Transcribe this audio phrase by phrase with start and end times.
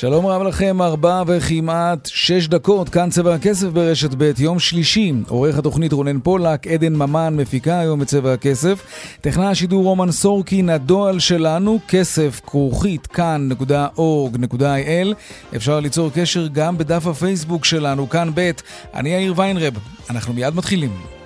[0.00, 5.12] שלום רב לכם, ארבע וכמעט שש דקות, כאן צבע הכסף ברשת ב', יום שלישי.
[5.28, 8.82] עורך התוכנית רונן פולק, עדן ממן מפיקה היום את צבע הכסף.
[9.20, 13.86] טכנה השידור רומן סורקין, הדועל שלנו, כסף כרוכית כאן.org.il.
[15.56, 18.50] אפשר ליצור קשר גם בדף הפייסבוק שלנו, כאן ב'.
[18.94, 19.74] אני יאיר ויינרב,
[20.10, 21.19] אנחנו מיד מתחילים.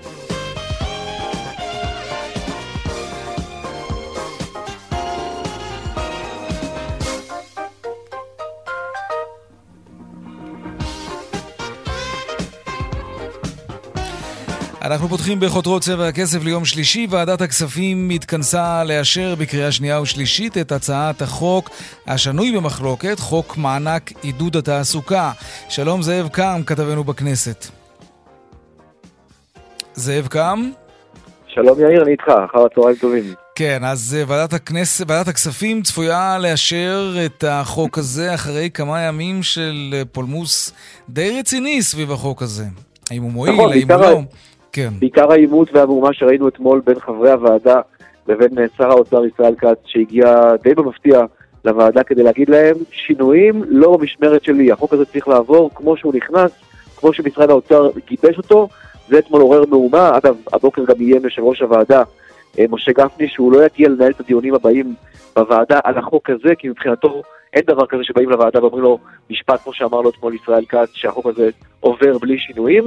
[14.84, 17.06] אנחנו פותחים בחותרות צבע הכסף ליום שלישי.
[17.10, 21.70] ועדת הכספים התכנסה לאשר בקריאה שנייה ושלישית את הצעת החוק
[22.06, 25.30] השנוי במחלוקת, חוק מענק עידוד התעסוקה.
[25.68, 27.66] שלום זאב קם, כתבנו בכנסת.
[29.94, 30.70] זאב קם?
[31.46, 33.34] שלום יאיר, אני איתך, אחר הצהריים טובים.
[33.54, 39.42] כן, אז אה, ועדת, הכנס, ועדת הכספים צפויה לאשר את החוק הזה אחרי כמה ימים
[39.42, 40.72] של אה, פולמוס
[41.08, 42.64] די רציני סביב החוק הזה.
[43.10, 44.20] האם הוא מועיל, נכון, האם הוא לא?
[44.74, 44.88] כן.
[44.98, 47.80] בעיקר העימות והמהומה שראינו אתמול בין חברי הוועדה
[48.28, 51.20] לבין אה, שר האוצר ישראל כץ, שהגיע די במפתיע
[51.64, 56.52] לוועדה כדי להגיד להם, שינויים לא במשמרת שלי, החוק הזה צריך לעבור כמו שהוא נכנס,
[56.96, 58.68] כמו שמשרד האוצר גיבש אותו,
[59.08, 62.02] זה אתמול עורר מהומה, אגב, הבוקר גם איים יושב ראש הוועדה,
[62.58, 64.94] אה, משה גפני, שהוא לא יגיע לנהל את הדיונים הבאים
[65.36, 68.98] בוועדה על החוק הזה, כי מבחינתו אין דבר כזה שבאים לוועדה ואומרים לו
[69.30, 72.84] משפט כמו שאמר לו אתמול ישראל כץ, שהחוק הזה עובר בלי שינויים,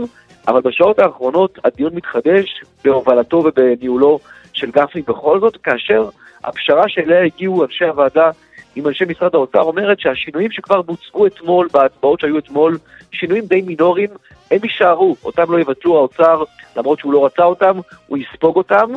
[0.48, 4.20] אבל בשעות האחרונות הדיון מתחדש בהובלתו ובניהולו
[4.54, 6.10] של גפני בכל זאת, כאשר
[6.44, 8.32] הפשרה שאליה הגיעו אנשי הוועדה
[8.76, 12.78] עם אנשי משרד האוצר אומרת שהשינויים שכבר בוצעו אתמול בהצבעות שהיו אתמול,
[13.12, 14.10] שינויים די מינוריים,
[14.52, 16.44] הם יישארו, אותם לא יבצעו האוצר,
[16.78, 18.92] למרות שהוא לא רצה אותם, הוא יספוג אותם,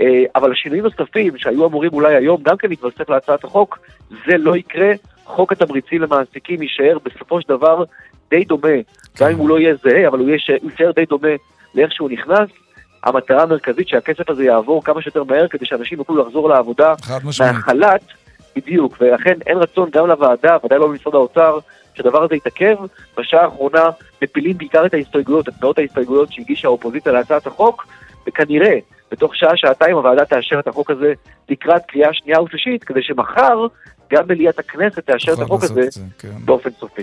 [0.00, 3.78] אה, אבל השינויים נוספים שהיו אמורים אולי היום גם כן להתווסף להצעת החוק,
[4.26, 4.92] זה לא יקרה.
[5.24, 7.84] חוק התמריצים למעסיקים יישאר בסופו של דבר
[8.30, 8.68] די דומה,
[9.14, 9.24] כן.
[9.24, 10.28] גם אם הוא לא יהיה זהה, אבל הוא
[10.62, 11.28] יישאר די דומה
[11.74, 12.48] לאיך שהוא נכנס.
[13.04, 16.94] המטרה המרכזית שהכסף הזה יעבור כמה שיותר מהר כדי שאנשים יוכלו לחזור לעבודה
[17.40, 18.00] מהחל"ת,
[18.56, 21.58] בדיוק, ולכן אין רצון גם לוועדה, ודאי לא במשרד האוצר,
[21.94, 22.76] שהדבר הזה יתעכב.
[23.18, 23.90] בשעה האחרונה
[24.22, 27.86] מפילים בעיקר את ההסתייגויות, את מאות ההסתייגויות שהגישה האופוזיציה להצעת החוק,
[28.26, 28.78] וכנראה
[29.12, 31.12] בתוך שעה-שעתיים הוועדה תאשר את החוק הזה
[31.48, 33.66] לקראת קריאה שנייה ושלישית, כדי שמחר
[34.12, 36.28] גם מליאת הכנסת תאשר את החוק הזה זה, כן.
[36.44, 37.02] באופן סופי.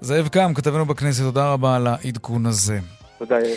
[0.00, 2.78] זאב קם, כתבנו בכנסת, תודה רבה על העדכון הזה.
[3.18, 3.56] תודה, יאיר.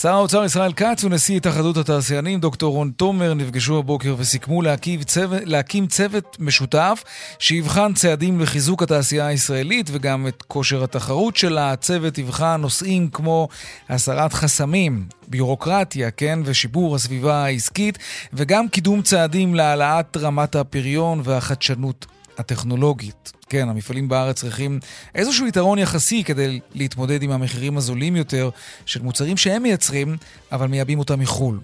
[0.00, 5.42] שר האוצר ישראל כץ ונשיא התאחדות התעשיינים דוקטור רון תומר נפגשו הבוקר וסיכמו להקים צוות,
[5.44, 7.02] להקים צוות משותף
[7.38, 11.72] שיבחן צעדים לחיזוק התעשייה הישראלית וגם את כושר התחרות שלה.
[11.72, 13.48] הצוות יבחן נושאים כמו
[13.88, 17.98] הסרת חסמים, ביורוקרטיה, כן, ושיפור הסביבה העסקית
[18.32, 22.06] וגם קידום צעדים להעלאת רמת הפריון והחדשנות
[22.38, 23.32] הטכנולוגית.
[23.48, 24.80] כן, המפעלים בארץ צריכים
[25.14, 28.50] איזשהו יתרון יחסי כדי להתמודד עם המחירים הזולים יותר
[28.86, 30.16] של מוצרים שהם מייצרים,
[30.52, 31.60] אבל מייבאים אותם מחו"ל.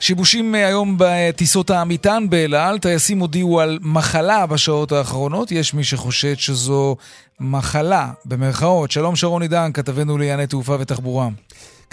[0.00, 6.38] שיבושים היום בטיסות המטען באל על, טייסים הודיעו על מחלה בשעות האחרונות, יש מי שחושד
[6.38, 6.96] שזו
[7.40, 8.90] מחלה, במרכאות.
[8.90, 11.28] שלום שרון עידן, כתבנו לענייני תעופה ותחבורה.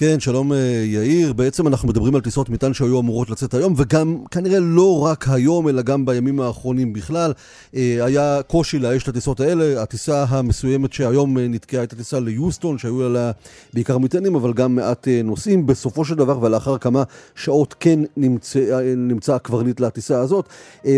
[0.02, 1.34] כן, שלום אה, יאיר.
[1.34, 5.68] בעצם אנחנו מדברים על טיסות מטען שהיו אמורות לצאת היום, וגם כנראה לא רק היום,
[5.68, 7.34] אלא גם בימים האחרונים בכלל.
[7.76, 9.82] אה, היה קושי לאייש את הטיסות האלה.
[9.82, 13.32] הטיסה המסוימת שהיום אה, נתקעה הייתה טיסה ליוסטון, שהיו עליה
[13.74, 15.66] בעיקר מטענים, אבל גם מעט נוסעים.
[15.66, 17.04] בסופו של דבר, ולאחר כמה
[17.36, 18.60] שעות כן נמצא,
[18.98, 20.50] נמצא הקברניט לטיסה הזאת.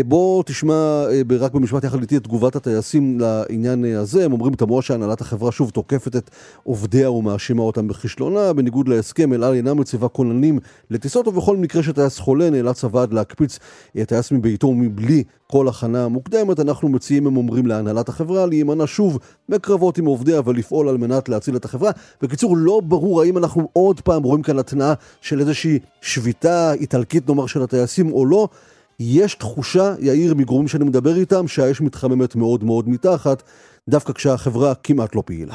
[0.06, 1.04] בוא תשמע
[1.40, 4.24] רק במשפט יחד איתי את תגובת הטייסים לעניין הזה.
[4.24, 6.30] הם אומרים תמוה שהנהלת החברה שוב תוקפת את
[6.62, 10.58] עובדיה ומאשימה אותם בכישלונה, בניגוד להסכם, אל על אינה מציבה כוננים
[10.90, 13.58] לטיסות, ובכל מקרה שטייס חולה נאלץ הוועד להקפיץ
[14.06, 16.60] טייס מביתו מבלי כל הכנה מוקדמת.
[16.60, 19.18] אנחנו מציעים, הם אומרים להנהלת החברה, להימנע שוב
[19.48, 21.90] מקרבות עם עובדיה ולפעול על מנת להציל את החברה.
[22.22, 27.46] בקיצור, לא ברור האם אנחנו עוד פעם רואים כאן התנעה של איזושהי שביתה איטלקית, נאמר,
[27.46, 28.48] של הטייסים או לא.
[29.00, 33.42] יש תחושה, יאיר, מגורמים שאני מדבר איתם, שהאש מתחממת מאוד מאוד מתחת,
[33.88, 35.54] דווקא כשהחברה כמעט לא פעילה.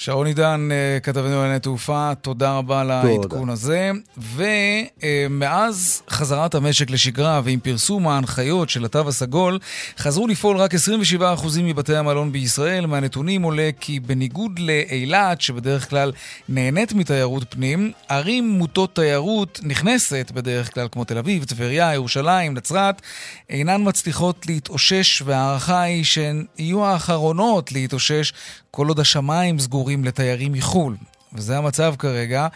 [0.00, 3.90] שרון עידן, אה, כתבנו לענייני תעופה, תודה רבה על העדכון הזה.
[4.16, 9.58] ומאז חזרת המשק לשגרה ועם פרסום ההנחיות של התו הסגול,
[9.98, 12.86] חזרו לפעול רק 27% מבתי המלון בישראל.
[12.86, 16.12] מהנתונים עולה כי בניגוד לאילת, שבדרך כלל
[16.48, 23.02] נהנית מתיירות פנים, ערים מוטות תיירות נכנסת בדרך כלל, כמו תל אביב, טבריה, ירושלים, נצרת,
[23.50, 28.32] אינן מצליחות להתאושש, וההערכה היא שהן יהיו האחרונות להתאושש
[28.70, 30.96] כל עוד השמיים סגורים לתיירים מחו"ל.
[31.32, 32.46] וזה המצב כרגע,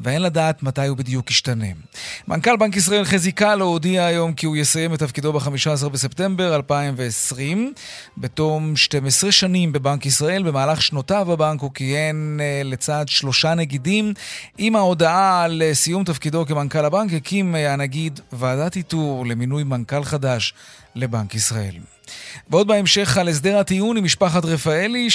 [0.00, 1.66] ואין לדעת מתי הוא בדיוק ישתנה.
[2.28, 7.72] מנכ"ל בנק ישראל חזי קאלו הודיע היום כי הוא יסיים את תפקידו ב-15 בספטמבר 2020.
[8.18, 14.14] בתום 12 שנים בבנק ישראל, במהלך שנותיו בבנק הוא כיהן uh, לצד שלושה נגידים.
[14.58, 20.04] עם ההודעה על uh, סיום תפקידו כמנכ"ל הבנק, הקים uh, הנגיד ועדת איתור למינוי מנכ"ל
[20.04, 20.54] חדש
[20.94, 21.74] לבנק ישראל.
[22.50, 25.10] ועוד בהמשך על הסדר הטיעון עם משפחת רפאלי,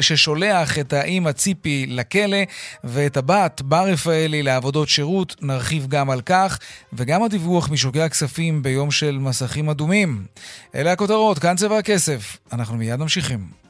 [0.00, 2.36] ששולח את האימא ציפי לכלא
[2.84, 5.36] ואת הבת בר רפאלי לעבודות שירות.
[5.42, 6.58] נרחיב גם על כך,
[6.92, 10.24] וגם הדיווח משוגי הכספים ביום של מסכים אדומים.
[10.74, 12.36] אלה הכותרות, כאן צבע הכסף.
[12.52, 13.61] אנחנו מיד ממשיכים.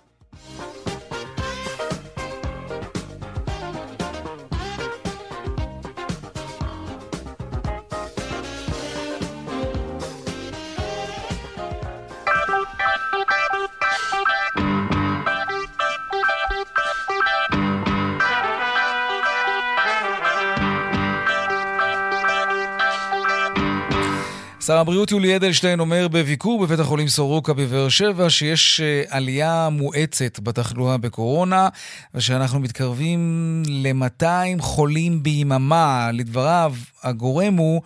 [24.66, 30.40] שר הבריאות יולי אדלשטיין אומר בביקור בבית החולים סורוקה בבאר שבע שיש אה, עלייה מואצת
[30.40, 31.68] בתחלואה בקורונה
[32.14, 36.10] ושאנחנו מתקרבים ל-200 חולים ביממה.
[36.12, 37.82] לדבריו, הגורם הוא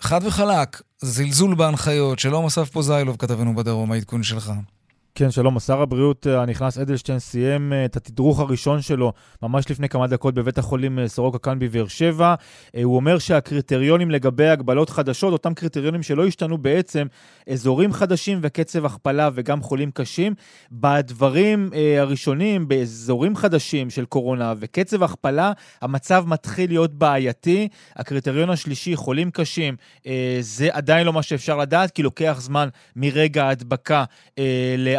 [0.00, 2.18] חד וחלק, זלזול בהנחיות.
[2.18, 4.52] שלום אסף פוזיילוב, כתבנו בדרום, העדכון שלך.
[5.14, 5.60] כן, שלום.
[5.60, 9.12] שר הבריאות אה, הנכנס אדלשטיין סיים אה, את התדרוך הראשון שלו
[9.42, 12.34] ממש לפני כמה דקות בבית החולים אה, סורוקה כאן בבאר שבע.
[12.84, 17.06] הוא אומר שהקריטריונים לגבי הגבלות חדשות, אותם קריטריונים שלא השתנו בעצם,
[17.48, 20.34] אזורים חדשים וקצב הכפלה וגם חולים קשים.
[20.72, 27.68] בדברים הראשונים, באזורים חדשים של קורונה וקצב הכפלה, המצב מתחיל להיות בעייתי.
[27.96, 29.76] הקריטריון השלישי, חולים קשים,
[30.40, 34.04] זה עדיין לא מה שאפשר לדעת, כי לוקח זמן מרגע ההדבקה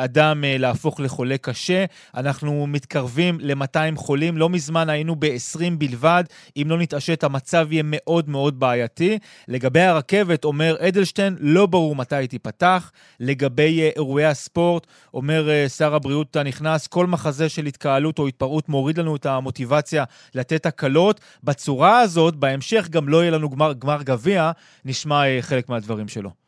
[0.03, 1.85] אדם אה, להפוך לחולה קשה.
[2.15, 4.38] אנחנו מתקרבים ל-200 חולים.
[4.38, 6.23] לא מזמן היינו ב-20 בלבד.
[6.57, 9.19] אם לא נתעשת, המצב יהיה מאוד מאוד בעייתי.
[9.47, 12.91] לגבי הרכבת, אומר אדלשטיין, לא ברור מתי היא תיפתח.
[13.19, 18.69] לגבי אה, אירועי הספורט, אומר אה, שר הבריאות הנכנס, כל מחזה של התקהלות או התפרעות
[18.69, 20.03] מוריד לנו את המוטיבציה
[20.35, 21.19] לתת הקלות.
[21.44, 24.51] בצורה הזאת, בהמשך גם לא יהיה לנו גמר, גמר גביע.
[24.85, 26.42] נשמע חלק מהדברים שלו.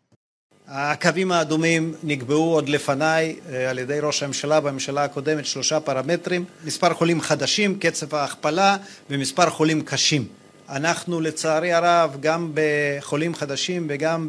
[0.68, 6.94] הקווים האדומים נקבעו עוד לפניי אה, על ידי ראש הממשלה בממשלה הקודמת שלושה פרמטרים מספר
[6.94, 8.78] חולים חדשים, קצב ההכפלה
[9.10, 10.28] ומספר חולים קשים.
[10.70, 14.28] אנחנו לצערי הרב גם בחולים חדשים וגם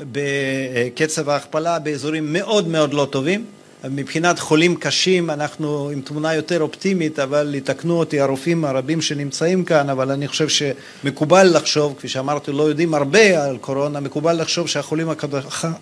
[0.00, 3.44] בקצב ההכפלה באזורים מאוד מאוד לא טובים
[3.90, 9.90] מבחינת חולים קשים אנחנו עם תמונה יותר אופטימית, אבל יתקנו אותי הרופאים הרבים שנמצאים כאן,
[9.90, 15.08] אבל אני חושב שמקובל לחשוב, כפי שאמרתי, לא יודעים הרבה על קורונה, מקובל לחשוב שהחולים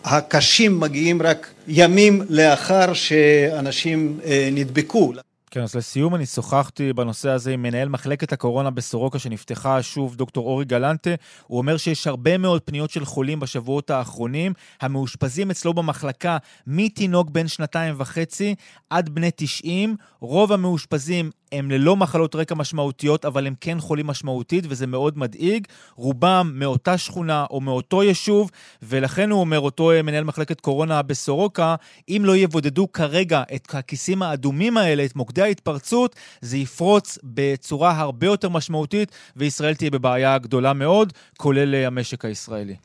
[0.05, 5.13] הקשים מגיעים רק ימים לאחר שאנשים אה, נדבקו.
[5.51, 10.47] כן, אז לסיום אני שוחחתי בנושא הזה עם מנהל מחלקת הקורונה בסורוקה שנפתחה שוב, דוקטור
[10.47, 11.11] אורי גלנטה.
[11.47, 16.37] הוא אומר שיש הרבה מאוד פניות של חולים בשבועות האחרונים, המאושפזים אצלו במחלקה
[16.67, 18.55] מתינוק בן שנתיים וחצי
[18.91, 19.97] עד בני 90.
[20.21, 25.67] רוב המאושפזים הם ללא מחלות רקע משמעותיות, אבל הם כן חולים משמעותית, וזה מאוד מדאיג.
[25.95, 28.51] רובם מאותה שכונה או מאותו יישוב,
[28.83, 31.75] ולכן הוא אומר, אותו מנהל מחלקת קורונה בסורוקה,
[32.09, 38.27] אם לא יבודדו כרגע את הכיסים האדומים האלה, את מוקדי ההתפרצות, זה יפרוץ בצורה הרבה
[38.27, 42.77] יותר משמעותית, וישראל תהיה בבעיה גדולה מאוד, כולל המשק הישראלי.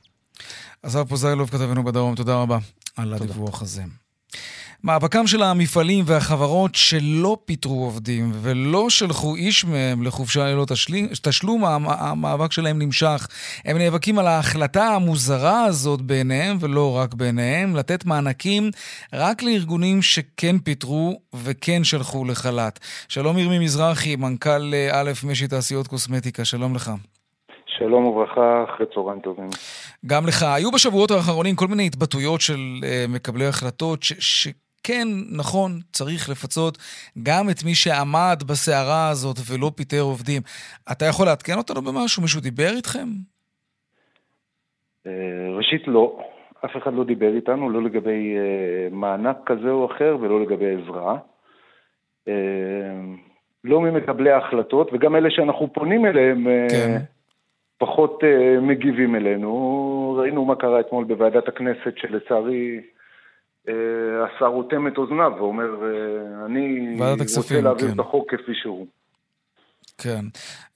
[0.82, 2.58] אסף פוזיילוב, כתבנו בדרום, תודה רבה
[2.98, 3.84] על הדיווח הזה.
[4.86, 10.66] מאבקם של המפעלים והחברות שלא פיטרו עובדים ולא שלחו איש מהם לחופשה ללא
[11.24, 13.28] תשלום, המאבק שלהם נמשך.
[13.66, 18.70] הם נאבקים על ההחלטה המוזרה הזאת בעיניהם, ולא רק בעיניהם, לתת מענקים
[19.14, 22.80] רק לארגונים שכן פיטרו וכן שלחו לחל"ת.
[23.10, 26.92] שלום ירמי מזרחי, מנכ"ל אה, א' משי תעשיות קוסמטיקה, שלום לך.
[27.78, 29.50] שלום וברכה, אחרי צהריים טובים.
[30.06, 30.44] גם לך.
[30.44, 34.48] היו בשבועות האחרונים כל מיני התבטאויות של uh, מקבלי החלטות ש-
[34.84, 36.78] כן, נכון, צריך לפצות
[37.24, 40.42] גם את מי שעמד בסערה הזאת ולא פיטר עובדים.
[40.92, 42.22] אתה יכול לעדכן אותנו במשהו?
[42.22, 43.08] מישהו דיבר איתכם?
[45.08, 45.12] אה,
[45.58, 46.20] ראשית, לא.
[46.66, 51.18] אף אחד לא דיבר איתנו, לא לגבי אה, מענק כזה או אחר ולא לגבי עזרה.
[52.28, 52.34] אה,
[53.64, 56.98] לא ממקבלי ההחלטות, וגם אלה שאנחנו פונים אליהם כן.
[57.78, 58.24] פחות
[58.62, 60.16] מגיבים אלינו.
[60.20, 62.82] ראינו מה קרה אתמול בוועדת הכנסת, שלצערי
[64.26, 65.70] השר רותם את אוזניו ואומר,
[66.46, 66.98] אני
[67.38, 67.94] רוצה להעביר כן.
[67.94, 68.88] את החוק כפי שהוא.
[69.98, 70.26] כן.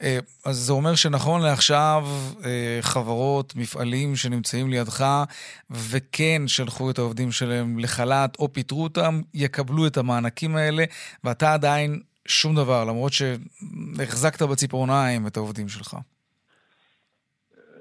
[0.02, 2.04] אה, אז זה אומר שנכון לעכשיו,
[2.46, 5.24] אה, חברות, מפעלים שנמצאים לידך,
[5.72, 10.84] וכן שלחו את העובדים שלהם לחל"ת או פיטרו אותם, יקבלו את המענקים האלה,
[11.24, 15.98] ואתה עדיין שום דבר, למרות שהחזקת בציפורניים את העובדים שלך.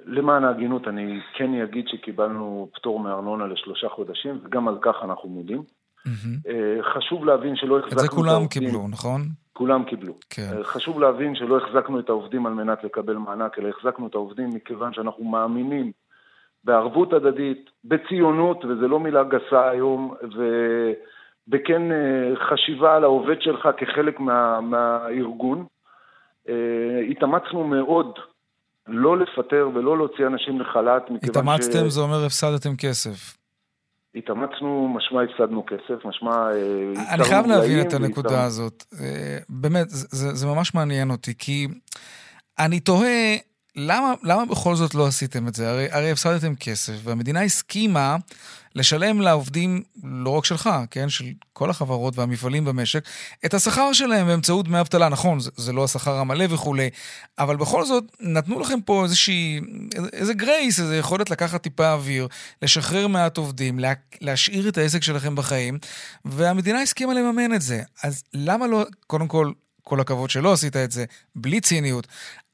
[0.07, 5.63] למען ההגינות, אני כן אגיד שקיבלנו פטור מארנונה לשלושה חודשים, וגם על כך אנחנו מודים.
[6.07, 6.51] Mm-hmm.
[6.95, 8.05] חשוב להבין שלא החזקנו את העובדים.
[8.05, 9.23] את זה כולם קיבלו, נכון?
[9.53, 10.13] כולם קיבלו.
[10.31, 10.51] כן.
[10.59, 14.51] אה, חשוב להבין שלא החזקנו את העובדים על מנת לקבל מענק, אלא החזקנו את העובדים
[14.51, 15.93] מכיוון שאנחנו מאמינים
[16.65, 24.21] בערבות הדדית, בציונות, וזו לא מילה גסה היום, ובכן אה, חשיבה על העובד שלך כחלק
[24.21, 25.67] מה, מהארגון.
[27.11, 28.19] התאמצנו מאוד
[28.89, 31.69] לא לפטר ולא להוציא אנשים לחל"ת, מכיוון התאמצתם, ש...
[31.69, 33.37] התאמצתם, זה אומר הפסדתם כסף.
[34.15, 36.31] התאמצנו, משמע הפסדנו כסף, משמע...
[36.31, 38.47] אה, אני חייב להבין את הנקודה והתאמצ...
[38.47, 38.85] הזאת.
[39.01, 41.69] אה, באמת, זה, זה ממש מעניין אותי, כי
[42.59, 43.37] אני תוהה,
[43.77, 45.71] למה, למה בכל זאת לא עשיתם את זה?
[45.71, 48.17] הרי, הרי הפסדתם כסף, והמדינה הסכימה
[48.75, 53.05] לשלם לעובדים, לא רק שלך, כן, של כל החברות והמפעלים במשק,
[53.47, 55.09] את השכר שלהם באמצעות דמי אבטלה.
[55.09, 56.91] נכון, זה, זה לא השכר המלא וכולי,
[57.39, 59.61] אבל בכל זאת נתנו לכם פה איזושהי,
[60.13, 62.29] איזה גרייס, איזו יכולת לקחת טיפה אוויר,
[62.63, 65.79] לשחרר מעט עובדים, לה, להשאיר את העסק שלכם בחיים,
[66.25, 67.83] והמדינה הסכימה לממן את זה.
[68.03, 69.53] אז למה לא, קודם כל,
[69.89, 71.05] כל הכבוד שלא עשית את זה,
[71.37, 72.07] בלי ציניות,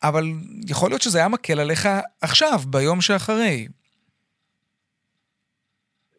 [0.03, 0.25] אבל
[0.69, 1.89] יכול להיות שזה היה מקל עליך
[2.23, 3.69] עכשיו, ביום שאחרי.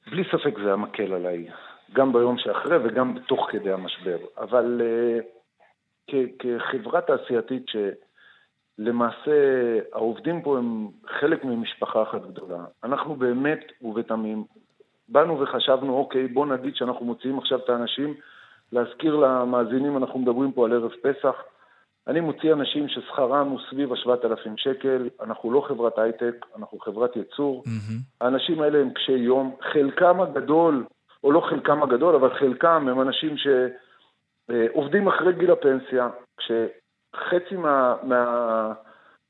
[0.08, 1.48] בלי ספק זה היה מקל עליי,
[1.94, 4.18] גם ביום שאחרי וגם תוך כדי המשבר.
[4.38, 7.66] אבל uh, כחברה תעשייתית
[8.80, 9.32] שלמעשה
[9.94, 10.88] העובדים פה הם
[11.20, 14.44] חלק ממשפחה אחת גדולה, אנחנו באמת ובתמים
[15.08, 18.14] באנו וחשבנו, אוקיי, בוא נגיד שאנחנו מוציאים עכשיו את האנשים,
[18.74, 21.36] להזכיר למאזינים, אנחנו מדברים פה על ערב פסח,
[22.08, 27.64] אני מוציא אנשים ששכרם הוא סביב ה-7,000 שקל, אנחנו לא חברת הייטק, אנחנו חברת ייצור.
[27.66, 28.22] Mm-hmm.
[28.22, 30.86] האנשים האלה הם קשי יום, חלקם הגדול,
[31.24, 37.96] או לא חלקם הגדול, אבל חלקם הם אנשים שעובדים אחרי גיל הפנסיה, כשחצי מה...
[38.04, 38.74] מה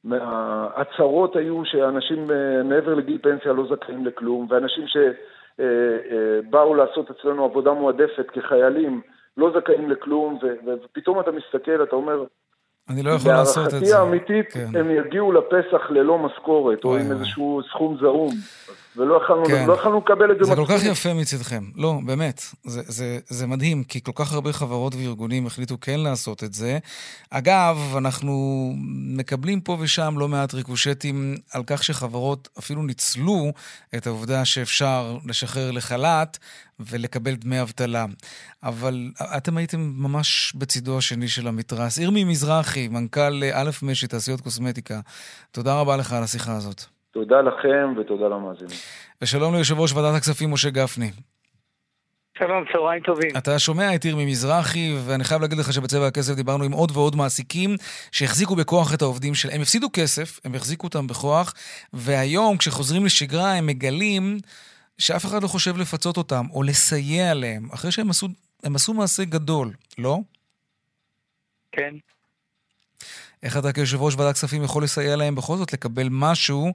[0.04, 7.74] מההצהרות היו שאנשים אה, מעבר לגיל פנסיה לא זכאים לכלום, ואנשים שבאו לעשות אצלנו עבודה
[7.74, 9.02] מועדפת כחיילים
[9.38, 10.40] לא זכאים לכלום,
[10.84, 12.24] ופתאום אתה מסתכל, אתה אומר,
[12.90, 13.78] אני לא יכול לעשות את זה.
[13.80, 14.80] להערכתי האמיתית, כן.
[14.80, 18.34] הם יגיעו לפסח ללא משכורת, או עם איזשהו סכום זעום.
[18.98, 19.66] ולא יכלנו, כן.
[19.68, 20.44] לא לקבל את זה.
[20.44, 21.64] זה כל כך יפה מצדכם.
[21.76, 26.44] לא, באמת, זה, זה, זה מדהים, כי כל כך הרבה חברות וארגונים החליטו כן לעשות
[26.44, 26.78] את זה.
[27.30, 28.34] אגב, אנחנו
[29.18, 33.52] מקבלים פה ושם לא מעט ריקושטים על כך שחברות אפילו ניצלו
[33.96, 36.38] את העובדה שאפשר לשחרר לחל"ת
[36.80, 38.06] ולקבל דמי אבטלה.
[38.64, 41.98] אבל אתם הייתם ממש בצידו השני של המתרס.
[41.98, 45.00] ירמי מזרחי, מנכ"ל א' משי, תעשיות קוסמטיקה,
[45.52, 46.86] תודה רבה לך על השיחה הזאת.
[47.14, 48.78] תודה לכם ותודה למאזינים.
[49.22, 51.12] ושלום ליושב ראש ועדת הכספים משה גפני.
[52.38, 53.30] שלום, צהריים טובים.
[53.38, 57.16] אתה שומע את ירמי מזרחי, ואני חייב להגיד לך שבצבע הכסף דיברנו עם עוד ועוד
[57.16, 57.76] מעסיקים
[58.12, 59.56] שהחזיקו בכוח את העובדים שלהם.
[59.56, 61.54] הם הפסידו כסף, הם החזיקו אותם בכוח,
[61.94, 64.38] והיום כשחוזרים לשגרה הם מגלים
[64.98, 68.28] שאף אחד לא חושב לפצות אותם או לסייע להם, אחרי שהם עשו,
[68.76, 70.18] עשו מעשה גדול, לא?
[71.72, 71.96] כן.
[73.44, 76.72] איך אתה כיושב ראש ועדת כספים יכול לסייע להם בכל זאת לקבל משהו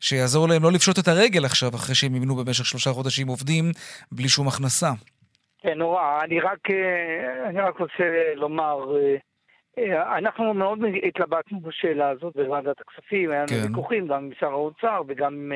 [0.00, 3.64] שיעזור להם לא לפשוט את הרגל עכשיו, אחרי שהם ימנו במשך שלושה חודשים עובדים
[4.12, 4.90] בלי שום הכנסה?
[5.58, 6.20] כן, נורא.
[6.24, 9.16] אני רק, אה, אני רק רוצה לומר, אה,
[9.78, 13.68] אה, אנחנו מאוד התלבטנו בשאלה הזאת בוועדת הכספים, היה לנו כן.
[13.68, 15.52] ויכוחים גם עם שר האוצר וגם.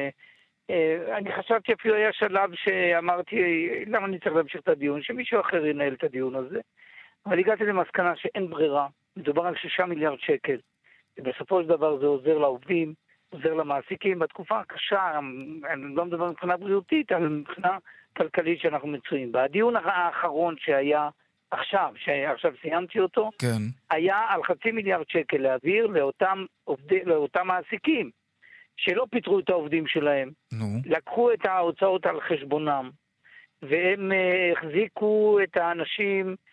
[1.17, 3.37] אני חשבתי אפילו היה שלב שאמרתי,
[3.87, 5.03] למה אני צריך להמשיך את הדיון?
[5.03, 6.61] שמישהו אחר ינהל את הדיון הזה.
[7.27, 8.87] אבל הגעתי למסקנה שאין ברירה.
[9.17, 10.57] מדובר על שישה מיליארד שקל.
[11.19, 12.95] ובסופו של דבר זה עוזר לעובדים,
[13.31, 15.19] עוזר למעסיקים בתקופה הקשה,
[15.73, 17.79] אני לא מדבר מבחינה בריאותית, אבל מבחינה
[18.17, 19.45] כלכלית שאנחנו מצויים בה.
[19.45, 21.09] הדיון האחרון שהיה
[21.51, 23.63] עכשיו, שעכשיו סיימתי אותו, כן.
[23.91, 28.11] היה על חצי מיליארד שקל להעביר לאותם, עובדי, לאותם מעסיקים
[28.77, 30.67] שלא פיטרו את העובדים שלהם, נו.
[30.85, 32.91] לקחו את ההוצאות על חשבונם,
[33.63, 36.52] והם uh, החזיקו את האנשים אה,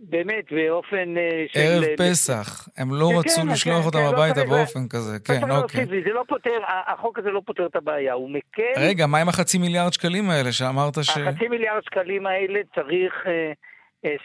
[0.00, 1.60] באמת, באופן אה, של...
[1.60, 5.18] ערב פסח, הם לא כן, רצו כן, לשלוח כן, אותם לא הביתה לא באופן כזה,
[5.24, 5.86] כן, אוקיי.
[5.86, 8.72] זה לא פותר, החוק הזה לא פותר את הבעיה, הוא מקל...
[8.76, 11.08] רגע, מה עם החצי מיליארד שקלים האלה שאמרת ש...
[11.08, 13.12] החצי מיליארד שקלים האלה צריך...
[13.26, 13.52] אה,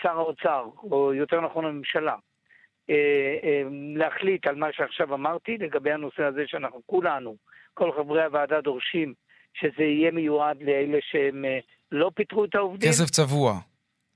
[0.02, 2.16] שר האוצר, או יותר נכון הממשלה,
[3.96, 7.36] להחליט על מה שעכשיו אמרתי לגבי הנושא הזה שאנחנו כולנו,
[7.74, 9.14] כל חברי הוועדה דורשים
[9.54, 11.46] שזה יהיה מיועד לאלה שהם
[11.92, 12.90] לא פיטרו את העובדים.
[12.90, 13.54] כסף צבוע.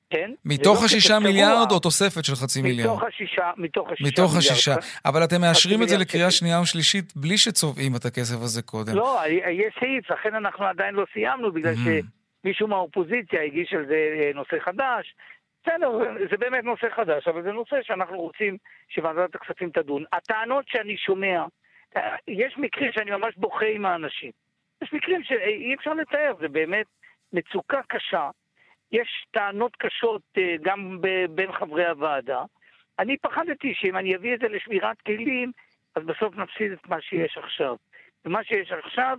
[0.09, 0.31] כן.
[0.45, 2.89] מתוך לא השישה מיליארד או תוספת של חצי מיליארד?
[2.89, 4.75] מתוך השישה, מתוך השישה מתוך השישה.
[5.05, 8.95] אבל אתם מאשרים את זה לקריאה שנייה ושלישית בלי שצובעים את הכסף הזה קודם.
[8.95, 14.31] לא, יש סעיף, לכן אנחנו עדיין לא סיימנו, בגלל שמישהו מהאופוזיציה הגיש על זה אה,
[14.35, 15.15] נושא חדש.
[15.63, 15.89] בסדר,
[16.31, 18.57] זה באמת נושא חדש, אבל זה נושא שאנחנו רוצים
[18.89, 20.03] שוועדת הכספים תדון.
[20.13, 21.45] הטענות שאני שומע,
[21.97, 24.31] אה, יש מקרים שאני ממש בוכה עם האנשים.
[24.81, 26.85] יש מקרים שאי אפשר לתאר, זה באמת
[27.33, 28.29] מצוקה קשה.
[28.91, 32.43] יש טענות קשות אה, גם בין חברי הוועדה.
[33.00, 35.51] אני פחדתי שאם אני אביא את זה לשמירת כלים,
[35.96, 37.75] אז בסוף נפסיד את מה שיש עכשיו.
[38.25, 39.17] ומה שיש עכשיו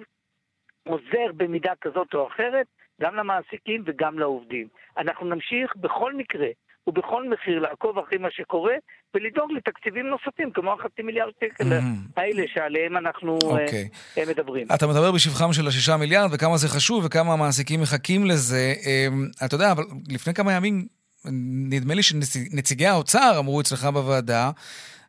[0.87, 2.67] עוזר במידה כזאת או אחרת
[3.00, 4.69] גם למעסיקים וגם לעובדים.
[4.97, 6.49] אנחנו נמשיך בכל מקרה
[6.90, 8.75] ובכל מחיר לעקוב אחרי מה שקורה
[9.14, 12.20] ולדאוג לתקציבים נוספים, כמו החצי מיליארד שקל mm-hmm.
[12.20, 13.47] האלה שעליהם אנחנו okay.
[13.47, 13.88] אוקיי.
[13.92, 14.66] uh, אה, מדברים.
[14.75, 18.75] אתה מדבר בשבחם של השישה מיליארד וכמה זה חשוב וכמה המעסיקים מחכים לזה.
[18.78, 20.87] Um, אתה יודע, אבל לפני כמה ימים
[21.70, 24.50] נדמה לי שנציגי האוצר אמרו אצלך בוועדה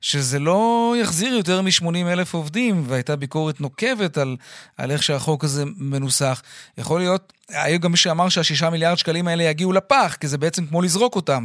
[0.02, 4.36] שזה לא יחזיר יותר מ-80 אלף עובדים, והייתה ביקורת נוקבת על,
[4.78, 6.42] על איך שהחוק הזה מנוסח.
[6.78, 10.66] יכול להיות, היה גם מי שאמר שהשישה מיליארד שקלים האלה יגיעו לפח, כי זה בעצם
[10.70, 11.44] כמו לזרוק אותם.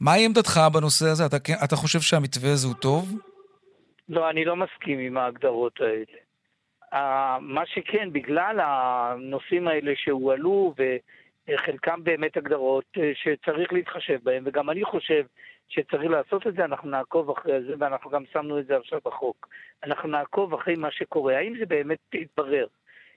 [0.00, 1.26] מהי עמדתך בנושא הזה?
[1.26, 3.18] אתה, אתה חושב שהמתווה הזה הוא טוב?
[4.08, 6.18] לא, אני לא מסכים עם ההגדרות האלה.
[7.40, 10.74] מה שכן, בגלל הנושאים האלה שהועלו,
[11.48, 15.24] וחלקם באמת הגדרות uh, שצריך להתחשב בהם, וגם אני חושב
[15.68, 19.48] שצריך לעשות את זה, אנחנו נעקוב אחרי זה, ואנחנו גם שמנו את זה עכשיו בחוק.
[19.84, 21.36] אנחנו נעקוב אחרי מה שקורה.
[21.36, 22.66] האם זה באמת יתברר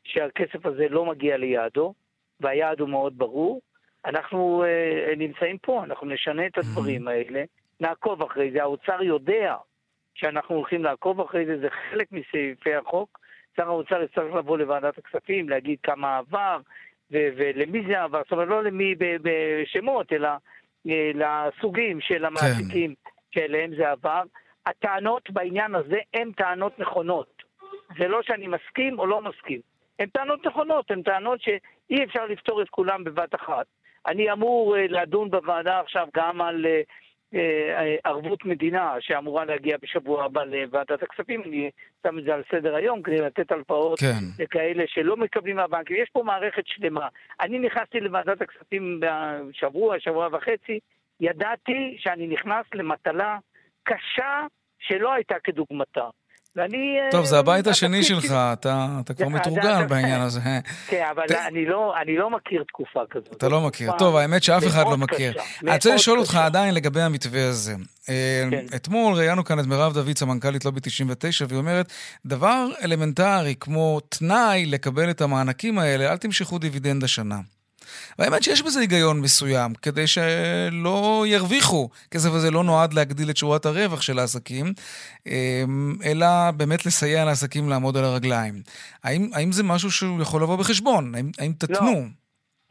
[0.04, 1.94] שהכסף הזה לא מגיע ליעדו,
[2.40, 3.62] והיעד הוא מאוד ברור?
[4.06, 7.44] אנחנו uh, נמצאים פה, אנחנו נשנה את הדברים האלה,
[7.80, 8.62] נעקוב אחרי זה.
[8.62, 9.56] האוצר יודע
[10.16, 13.20] שאנחנו הולכים לעקוב אחרי זה, זה חלק מסעיפי החוק.
[13.58, 16.60] שר האוצר יצטרך לבוא לוועדת הכספים, להגיד כמה עבר
[17.12, 20.38] ולמי זה עבר, זאת אומרת לא למי בשמות, אלא אה,
[20.86, 23.10] לסוגים של המעסיקים כן.
[23.40, 24.22] שאליהם זה עבר.
[24.66, 27.44] הטענות בעניין הזה הן טענות נכונות.
[27.98, 29.60] זה לא שאני מסכים או לא מסכים.
[30.00, 33.66] הן טענות נכונות, הן טענות שאי אפשר לפתור את כולם בבת אחת.
[34.08, 36.82] אני אמור אה, לדון בוועדה עכשיו גם על אה, אה,
[38.04, 41.70] ערבות מדינה שאמורה להגיע בשבוע הבא לוועדת הכספים, אני
[42.04, 44.44] שם את זה על סדר היום כדי לתת הלוואות כן.
[44.44, 45.98] לכאלה שלא מקבלים מהבנקים.
[46.04, 47.08] יש פה מערכת שלמה.
[47.42, 50.80] אני נכנסתי לוועדת הכספים בשבוע, שבוע וחצי,
[51.20, 53.38] ידעתי שאני נכנס למטלה
[53.84, 54.46] קשה
[54.80, 56.10] שלא הייתה כדוגמתה.
[56.56, 56.98] ואני...
[57.12, 60.40] טוב, זה הבית השני שלך, אתה, אתה כבר מתורגל בעניין הזה.
[60.90, 63.34] כן, אבל אני, לא, אני לא מכיר תקופה כזאת.
[63.38, 63.92] אתה לא מכיר.
[63.98, 65.34] טוב, האמת שאף אחד לא מכיר.
[65.64, 67.74] אני רוצה לשאול אותך עדיין לגבי המתווה הזה.
[68.10, 68.66] אה, כן.
[68.76, 71.92] אתמול ראיינו כאן את מירב דוד, סמנכ"לית לובי 99, והיא אומרת,
[72.26, 77.40] דבר אלמנטרי כמו תנאי לקבל את המענקים האלה, אל תמשכו דיבידנד השנה.
[78.20, 81.90] והאמת שיש בזה היגיון מסוים, כדי שלא ירוויחו.
[82.08, 84.66] הכסף הזה לא נועד להגדיל את שורת הרווח של העסקים,
[85.28, 86.28] אמ, אלא
[86.58, 88.54] באמת לסייע לעסקים לעמוד על הרגליים.
[89.04, 91.16] האם, האם זה משהו שהוא יכול לבוא בחשבון?
[91.16, 91.92] האם, האם תתנו?
[91.92, 92.02] לא.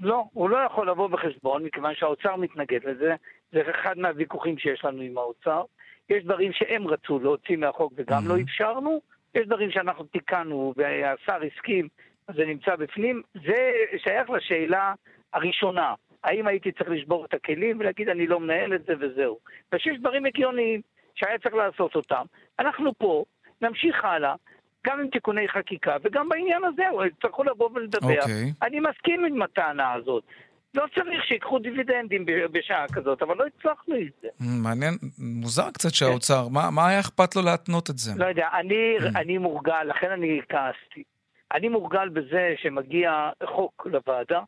[0.00, 3.14] לא, הוא לא יכול לבוא בחשבון, מכיוון שהאוצר מתנגד לזה.
[3.52, 5.62] זה אחד מהוויכוחים שיש לנו עם האוצר.
[6.10, 8.28] יש דברים שהם רצו להוציא מהחוק וגם mm-hmm.
[8.28, 9.00] לא אפשרנו.
[9.34, 11.88] יש דברים שאנחנו תיקנו והשר הסכים
[12.36, 13.22] זה נמצא בפנים.
[13.34, 14.94] זה שייך לשאלה
[15.32, 19.38] הראשונה, האם הייתי צריך לשבור את הכלים ולהגיד אני לא מנהל את זה וזהו.
[19.72, 20.80] ושיש דברים הגיוניים
[21.14, 22.24] שהיה צריך לעשות אותם.
[22.58, 23.24] אנחנו פה,
[23.62, 24.34] נמשיך הלאה,
[24.86, 28.08] גם עם תיקוני חקיקה, וגם בעניין הזה יצטרכו לבוא ולדבר.
[28.08, 28.20] Okay.
[28.20, 28.52] אוקיי.
[28.62, 30.24] אני מסכים עם הטענה הזאת.
[30.74, 34.28] לא צריך שיקחו דיבידנדים בשעה כזאת, אבל לא הצלחנו את זה.
[34.40, 38.12] מעניין, מוזר קצת שהאוצר, מה, מה היה אכפת לו להתנות את זה?
[38.16, 41.02] לא יודע, אני, אני מורגל, לכן אני כעסתי.
[41.54, 44.40] אני מורגל בזה שמגיע חוק לוועדה,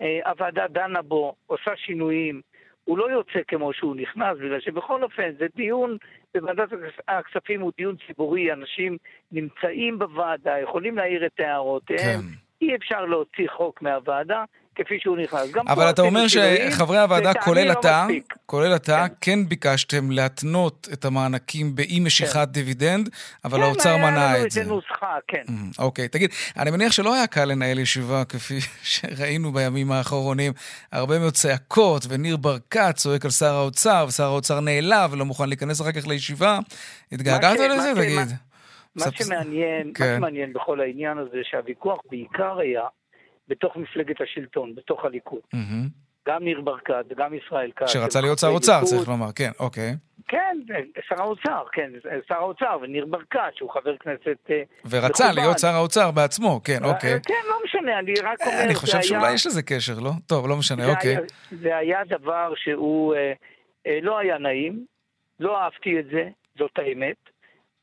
[0.00, 2.40] אה, הוועדה דנה בו, עושה שינויים,
[2.84, 5.96] הוא לא יוצא כמו שהוא נכנס, בגלל שבכל אופן זה דיון
[6.34, 6.68] בוועדת
[7.08, 8.96] הכספים הוא דיון ציבורי, אנשים
[9.32, 12.26] נמצאים בוועדה, יכולים להעיר את הערותיהם, כן.
[12.62, 15.48] אי אפשר להוציא חוק מהוועדה, כפי שהוא נכנס.
[15.68, 18.06] אבל אתה אומר שחברי הוועדה, כולל לא אתה,
[18.46, 19.14] כולל אתה, כן.
[19.20, 22.44] כן ביקשתם להתנות את המענקים באי משיכת כן.
[22.44, 23.08] דיבידנד,
[23.44, 24.10] אבל כן, האוצר מנע את זה.
[24.10, 25.42] כן, היה לנו איזה נוסחה, כן.
[25.48, 28.58] Mm, אוקיי, תגיד, אני מניח שלא היה קל לנהל ישיבה כפי
[28.92, 30.52] שראינו בימים האחרונים.
[30.92, 35.80] הרבה מאוד צעקות, וניר ברקת צועק על שר האוצר, ושר האוצר נעלב ולא מוכן להיכנס
[35.80, 36.58] אחר כך לישיבה.
[37.12, 38.36] התגעגעת לזה, תגיד?
[38.96, 40.10] מה שמעניין, כן.
[40.10, 42.82] מה שמעניין בכל העניין הזה, שהוויכוח בעיקר היה
[43.50, 45.40] בתוך מפלגת השלטון, בתוך הליכוד.
[45.54, 45.88] Mm-hmm.
[46.28, 47.88] גם ניר ברקת וגם ישראל כץ.
[47.88, 49.92] שרצה להיות שר אוצר, צריך לומר, כן, אוקיי.
[50.28, 50.56] כן,
[51.08, 51.90] שר האוצר, כן,
[52.28, 57.20] שר האוצר, וניר ברקת, שהוא חבר כנסת אה, ורצה להיות שר האוצר בעצמו, כן, אוקיי.
[57.26, 60.10] כן, לא משנה, אני רק אומר, אני חושב שאולי יש לזה קשר, לא?
[60.26, 61.16] טוב, לא משנה, אוקיי.
[61.50, 63.14] זה היה דבר שהוא
[64.02, 64.84] לא היה נעים,
[65.40, 67.16] לא אהבתי את זה, זאת האמת.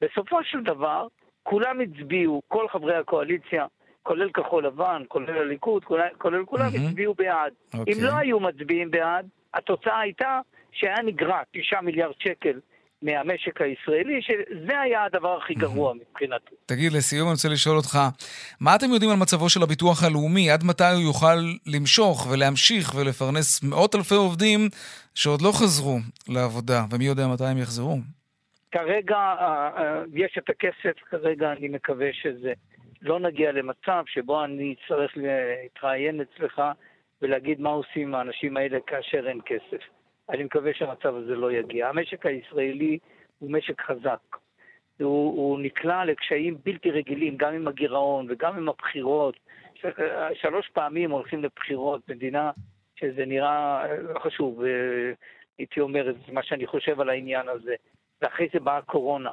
[0.02, 1.08] בסופו של דבר,
[1.44, 3.66] כולם הצביעו, כל חברי הקואליציה,
[4.08, 6.90] כולל כחול לבן, כולל הליכוד, כולל, כולל כולם, mm-hmm.
[6.90, 7.54] הצביעו בעד.
[7.76, 7.78] Okay.
[7.88, 10.40] אם לא היו מצביעים בעד, התוצאה הייתה
[10.72, 12.60] שהיה נגרע 9 מיליארד שקל
[13.02, 16.56] מהמשק הישראלי, שזה היה הדבר הכי גרוע מבחינתי.
[16.66, 17.98] תגיד, לסיום אני רוצה לשאול אותך,
[18.62, 20.52] מה אתם יודעים על מצבו של הביטוח הלאומי?
[20.52, 24.70] עד מתי הוא יוכל למשוך ולהמשיך ולפרנס מאות אלפי עובדים
[25.16, 25.98] שעוד לא חזרו
[26.30, 27.98] לעבודה, ומי יודע מתי הם יחזרו?
[28.72, 32.54] כרגע אה, אה, יש את הכסף, כרגע אני מקווה שזה
[33.02, 36.62] לא נגיע למצב שבו אני אצטרך להתראיין אצלך
[37.22, 39.84] ולהגיד מה עושים האנשים האלה כאשר אין כסף.
[40.30, 41.90] אני מקווה שהמצב הזה לא יגיע.
[41.90, 43.00] המשק הישראלי
[43.40, 44.38] הוא משק חזק.
[45.00, 49.40] הוא, הוא נקלע לקשיים בלתי רגילים, גם עם הגירעון וגם עם הבחירות.
[50.34, 52.52] שלוש פעמים הולכים לבחירות, מדינה
[52.96, 54.64] שזה נראה לא חשוב,
[55.58, 57.76] הייתי אומר, זה מה שאני חושב על העניין הזה.
[58.22, 59.32] ואחרי זה באה הקורונה.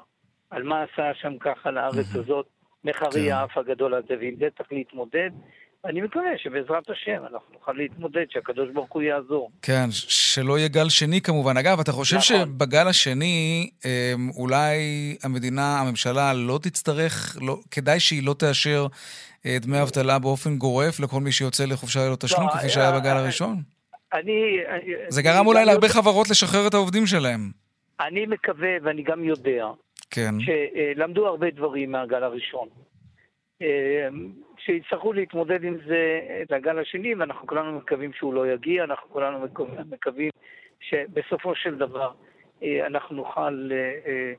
[0.51, 2.47] על מה עשה שם ככה לארץ הזאת,
[2.85, 3.33] מחרי כן.
[3.33, 5.31] האף הגדול הזה, ועם זה צריך להתמודד.
[5.85, 9.51] אני מקווה שבעזרת השם אנחנו נוכל להתמודד, שהקדוש ברוך הוא יעזור.
[9.63, 11.57] כן, שלא יהיה גל שני כמובן.
[11.57, 12.47] אגב, אתה חושב נכון.
[12.47, 13.91] שבגל השני אמ,
[14.37, 14.77] אולי
[15.23, 18.87] המדינה, הממשלה לא תצטרך, לא, כדאי שהיא לא תאשר
[19.47, 23.01] אה, דמי אבטלה באופן גורף לכל מי שיוצא לחופשה ללא תשלום, לא, כפי שהיה אה,
[23.01, 23.57] בגל אה, הראשון?
[24.15, 24.57] אני...
[25.09, 27.51] זה גרם אולי להרבה חברות לשחרר את העובדים שלהם.
[28.01, 29.67] אני מקווה, ואני גם יודע,
[30.11, 30.35] כן.
[30.41, 32.69] שלמדו הרבה דברים מהגל הראשון.
[34.59, 39.47] שיצטרכו להתמודד עם זה לגל השני, ואנחנו כולנו מקווים שהוא לא יגיע, אנחנו כולנו
[39.91, 40.31] מקווים
[40.81, 42.11] שבסופו של דבר
[42.63, 43.71] אה, אנחנו נוכל...
[43.73, 43.77] אה,
[44.11, 44.33] אה,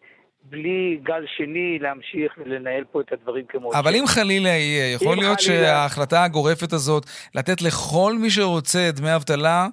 [0.49, 3.75] בלי גל שני להמשיך ולנהל פה את הדברים כמו ש...
[3.75, 5.63] אבל אם חלילה יהיה, יכול להיות חלילה...
[5.63, 9.67] שההחלטה הגורפת הזאת לתת לכל מי שרוצה דמי אבטלה,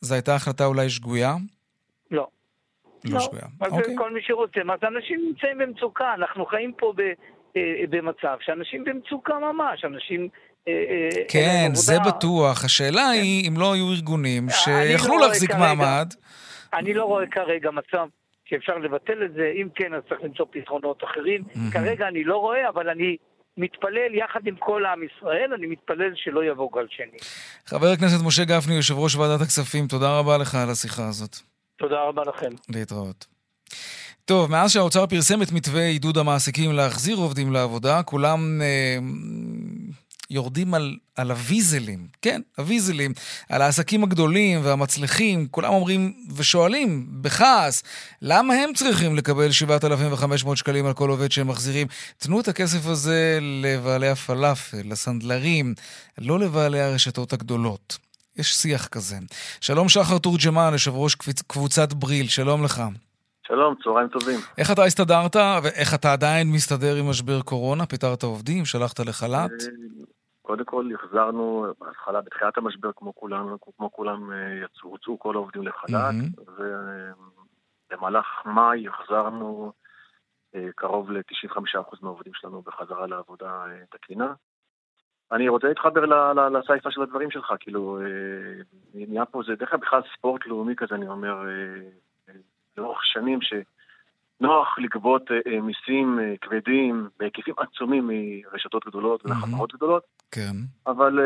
[0.00, 1.34] זו הייתה החלטה אולי שגויה?
[3.04, 3.10] לא.
[3.10, 3.42] לא, לא שגויה.
[3.60, 3.94] מה אוקיי.
[3.98, 4.64] כל מי שרוצה?
[4.64, 7.00] מה זה אנשים נמצאים במצוקה, אנחנו חיים פה ב...
[7.56, 10.28] אה, במצב שאנשים במצוקה ממש, אנשים...
[10.68, 12.64] אה, אה, כן, זה בטוח.
[12.64, 13.22] השאלה כן.
[13.22, 16.14] היא אם לא היו ארגונים לא שיכלו להחזיק מעמד.
[16.74, 18.06] אני לא רואה כרגע מצב
[18.44, 21.42] שאפשר לבטל את זה, אם כן, אז צריך למצוא פתרונות אחרים.
[21.72, 23.16] כרגע אני לא רואה, אבל אני
[23.56, 27.18] מתפלל יחד עם כל עם ישראל, אני מתפלל שלא יבוא גל שני.
[27.66, 31.36] חבר הכנסת משה גפני, יושב ראש ועדת הכספים, תודה רבה לך על השיחה הזאת.
[31.78, 32.50] תודה רבה לכם.
[32.68, 33.26] להתראות.
[34.24, 38.98] טוב, מאז שהאוצר פרסם את מתווה עידוד המעסיקים להחזיר עובדים לעבודה, כולם אה,
[40.30, 43.12] יורדים על, על הוויזלים, כן, הוויזלים,
[43.48, 47.82] על העסקים הגדולים והמצליחים, כולם אומרים ושואלים בכעס,
[48.22, 51.86] למה הם צריכים לקבל 7,500 שקלים על כל עובד שהם מחזירים?
[52.18, 55.74] תנו את הכסף הזה לבעלי הפלאפל, לסנדלרים,
[56.18, 58.07] לא לבעלי הרשתות הגדולות.
[58.38, 59.16] יש שיח כזה.
[59.60, 61.14] שלום שחר תורג'מן, יושב ראש
[61.46, 62.82] קבוצת בריל, שלום לך.
[63.46, 64.40] שלום, צהריים טובים.
[64.58, 67.86] איך אתה הסתדרת, ואיך אתה עדיין מסתדר עם משבר קורונה?
[67.86, 68.64] פיטרת עובדים?
[68.64, 69.50] שלחת לחל"ת?
[69.50, 69.66] אה,
[70.42, 75.66] קודם כל החזרנו, בהתחלה, בתחילת המשבר, כמו כולם, כמו כולם אה, יצאו, הוצאו כל העובדים
[75.66, 76.14] לחל"ת,
[77.90, 79.72] ובמהלך מאי החזרנו
[80.54, 84.32] אה, קרוב ל-95% מהעובדים שלנו בחזרה לעבודה תקינה.
[85.32, 86.04] אני רוצה להתחבר
[86.48, 87.98] לסייפה של הדברים שלך, כאילו,
[88.94, 91.44] נהיה פה, זה דרך כלל בכלל ספורט לאומי כזה, אני אומר,
[92.78, 100.02] לאורך שנים שנוח לגבות אה, אה, מיסים אה, כבדים בהיקפים עצומים מרשתות גדולות ומחברות גדולות.
[100.30, 100.56] כן.
[100.86, 101.18] אבל,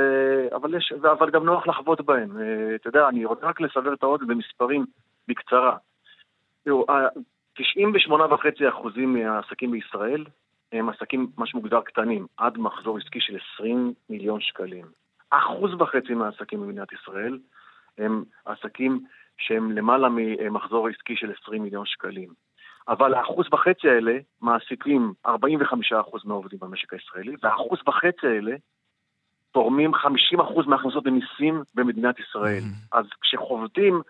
[0.54, 2.30] אבל, יש, אבל גם נוח לחוות בהם.
[2.74, 4.86] אתה יודע, אני רוצה רק לסבר את האוזן במספרים
[5.28, 5.76] בקצרה.
[6.64, 6.86] תראו,
[7.58, 7.62] 98.5%
[9.06, 10.24] מהעסקים בישראל
[10.72, 14.86] הם עסקים, מה שמוגדר קטנים, עד מחזור עסקי של 20 מיליון שקלים.
[15.30, 17.38] אחוז וחצי מהעסקים במדינת ישראל
[17.98, 19.04] הם עסקים
[19.38, 22.28] שהם למעלה ממחזור עסקי של 20 מיליון שקלים.
[22.88, 25.30] אבל האחוז וחצי האלה מעסיקים 45%
[26.24, 28.56] מהעובדים במשק הישראלי, והאחוז וחצי האלה
[29.52, 29.98] תורמים 50%
[30.66, 32.62] מההכנסות במיסים במדינת ישראל.
[32.62, 32.98] Mm-hmm.
[32.98, 34.02] אז כשחובטים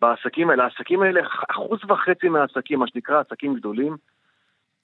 [0.00, 1.20] בעסקים האלה, העסקים האלה,
[1.50, 3.96] אחוז וחצי מהעסקים, מה שנקרא עסקים גדולים,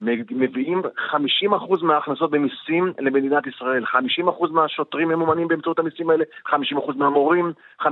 [0.00, 0.82] מביאים
[1.12, 6.52] 50% מההכנסות במיסים למדינת ישראל, 50% מהשוטרים ממומנים באמצעות המיסים האלה, 50%
[6.96, 7.86] מהמורים, 50%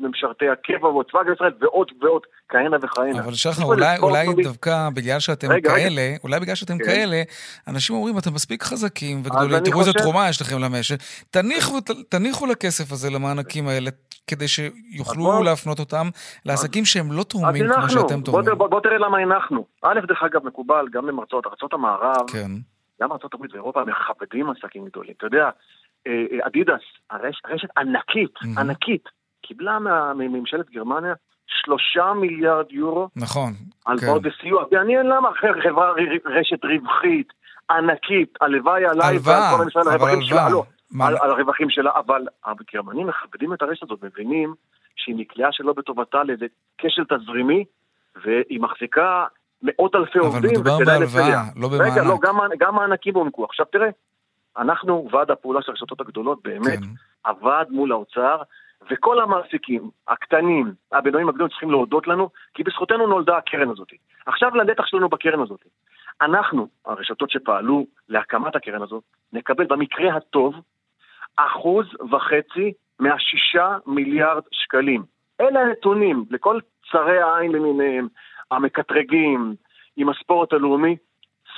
[0.00, 3.20] ממשרתי הקבע וצבא ישראל ועוד ועוד, כהנה וכהנה.
[3.20, 6.16] אבל שחר, אולי, אולי דווקא בגלל שאתם רגע, כאלה, רגע.
[6.24, 6.84] אולי בגלל שאתם כן.
[6.84, 7.22] כאלה,
[7.68, 10.96] אנשים אומרים, אתם מספיק חזקים וגדולים, תראו איזה תרומה יש לכם למשק,
[11.30, 13.90] תניחו, תניחו לכסף הזה למענקים האלה,
[14.26, 16.06] כדי שיוכלו להפנות אותם
[16.46, 18.58] לעסקים שהם לא תורמים כמו שאתם תורמים.
[18.58, 19.64] בוא, בוא תראה למה הנחנו.
[19.82, 22.50] א', דרך אגב, מקובל גם במרצות, ארצות המערב, כן.
[23.02, 25.14] גם ארצות הברית ואירופה מכבדים עסקים גדולים.
[25.16, 25.50] אתה יודע,
[26.06, 28.60] אה, אה, אדידס, הרש, רשת ענקית, mm-hmm.
[28.60, 29.08] ענקית,
[29.42, 29.78] קיבלה
[30.14, 31.14] מממשלת גרמניה
[31.46, 33.08] שלושה מיליארד יורו.
[33.16, 33.52] נכון.
[33.86, 34.28] הלוואות כן.
[34.28, 34.64] וסיוע.
[34.72, 35.92] מעניין למה חברה
[36.26, 37.32] רשת רווחית,
[37.70, 40.48] ענקית, הלוואי עליי ועל כל הממשלה, הרווחים שלה.
[40.50, 40.64] לא,
[41.00, 44.54] על, על הרווחים שלה, אבל הגרמנים מכבדים את הרשת הזאת, מבינים
[44.96, 46.46] שהיא נקלעה שלא בטובתה לאיזה
[46.78, 47.64] כשל תזרימי,
[48.24, 49.24] והיא מחזיקה
[49.62, 51.92] מאות אלפי עובדים, אבל מדובר בהלוואה, לא במענק.
[51.92, 53.44] רגע, לא, גם, גם מענקים הוענקו.
[53.44, 53.88] עכשיו תראה,
[54.58, 56.86] אנחנו, ועד הפעולה של הרשתות הגדולות, באמת, כן.
[57.24, 58.42] עבד מול האוצר,
[58.90, 63.88] וכל המעסיקים, הקטנים, הבינוניים הגדולים צריכים להודות לנו, כי בזכותנו נולדה הקרן הזאת.
[64.26, 65.64] עכשיו לנתח שלנו בקרן הזאת.
[66.22, 70.54] אנחנו, הרשתות שפעלו להקמת הקרן הזאת, נקבל במקרה הטוב
[71.36, 75.02] אחוז וחצי מהשישה מיליארד שקלים.
[75.40, 76.60] אלה הנתונים לכל
[76.92, 78.08] צרי העין למיניהם,
[78.50, 79.54] המקטרגים,
[79.96, 80.96] עם הספורט הלאומי.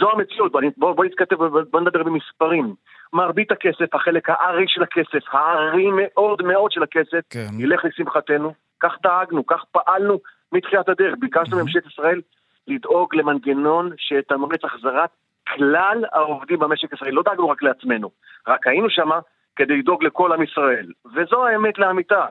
[0.00, 2.74] זו המציאות, בוא, בוא, בוא נתכתב, בוא נדבר במספרים.
[3.12, 7.48] מרבית הכסף, החלק הארי של הכסף, הארי מאוד מאוד של הכסף, כן.
[7.58, 8.52] ילך לשמחתנו.
[8.80, 10.18] כך דאגנו, כך פעלנו
[10.52, 11.14] מתחילת הדרך.
[11.18, 12.20] ביקשנו מממשלת ישראל
[12.66, 15.10] לדאוג למנגנון שיתמרץ החזרת
[15.48, 17.12] כלל העובדים במשק הישראלי.
[17.12, 18.10] לא דאגנו רק לעצמנו,
[18.48, 19.18] רק היינו שמה
[19.56, 20.86] כדי לדאוג לכל עם ישראל.
[21.14, 22.26] וזו האמת לאמיתה.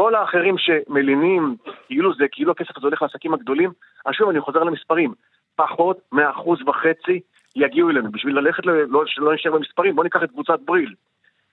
[0.00, 1.56] כל האחרים שמלינים,
[1.86, 3.70] כאילו זה, כאילו הכסף הזה הולך לעסקים הגדולים,
[4.06, 5.14] אז שוב אני חוזר למספרים,
[5.56, 7.20] פחות מאחוז וחצי
[7.56, 8.12] יגיעו אלינו.
[8.12, 10.94] בשביל ללכת, לא, שלא נשאר במספרים, בואו ניקח את קבוצת בריל.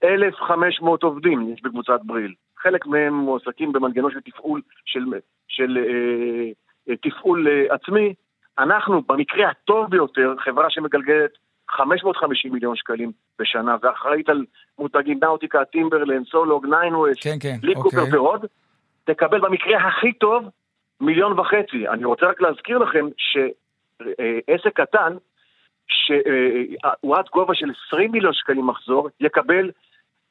[0.03, 2.33] 1,500 עובדים יש בקבוצת בריל.
[2.57, 5.05] חלק מהם מועסקים במנגנון של תפעול, של,
[5.47, 6.51] של אה,
[6.89, 8.13] אה, תפעול אה, עצמי.
[8.59, 11.31] אנחנו, במקרה הטוב ביותר, חברה שמגלגלת
[11.69, 14.45] 550 מיליון שקלים בשנה, ואחראית על
[14.79, 18.19] מותגים Nautica, Timberland, סולוג, ניינווייס, כן, כן, Lee Cooper אוקיי.
[18.19, 18.45] ועוד,
[19.03, 20.49] תקבל במקרה הכי טוב
[21.01, 21.87] מיליון וחצי.
[21.87, 25.13] אני רוצה רק להזכיר לכם שעסק קטן,
[25.87, 29.71] שהוא עד גובה של 20 מיליון שקלים מחזור, יקבל,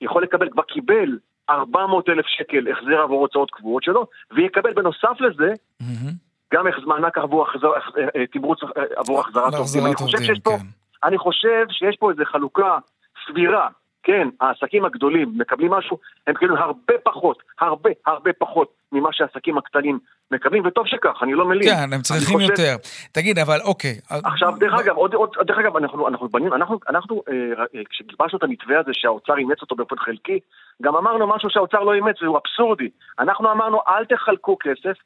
[0.00, 1.18] יכול לקבל, כבר קיבל
[1.50, 6.10] 400 אלף שקל החזר עבור הוצאות קבועות שלו, ויקבל בנוסף לזה, mm-hmm.
[6.54, 9.86] גם מענק עבור אה, תמרוץ אה, עבור החזרת עובדים.
[9.86, 10.50] אני חושב שיש פה...
[10.50, 10.83] כן.
[11.04, 12.78] אני חושב שיש פה איזו חלוקה
[13.26, 13.68] סבירה.
[14.02, 19.98] כן, העסקים הגדולים מקבלים משהו, הם מקבלים הרבה פחות, הרבה הרבה פחות ממה שהעסקים הקטנים
[20.30, 21.68] מקבלים, וטוב שכך, אני לא מלין.
[21.68, 22.50] כן, הם צריכים חושב...
[22.50, 22.76] יותר.
[23.12, 24.00] תגיד, אבל אוקיי.
[24.08, 27.34] עכשיו, דרך אגב, עוד, עוד, דרך אגב, אנחנו, אנחנו בנים, אנחנו, אנחנו אה,
[27.74, 30.38] אה, כשגיבשנו את המתווה הזה שהאוצר אימץ אותו באופן חלקי,
[30.82, 32.88] גם אמרנו משהו שהאוצר לא אימץ, והוא אבסורדי.
[33.18, 34.96] אנחנו אמרנו, אל תחלקו כסף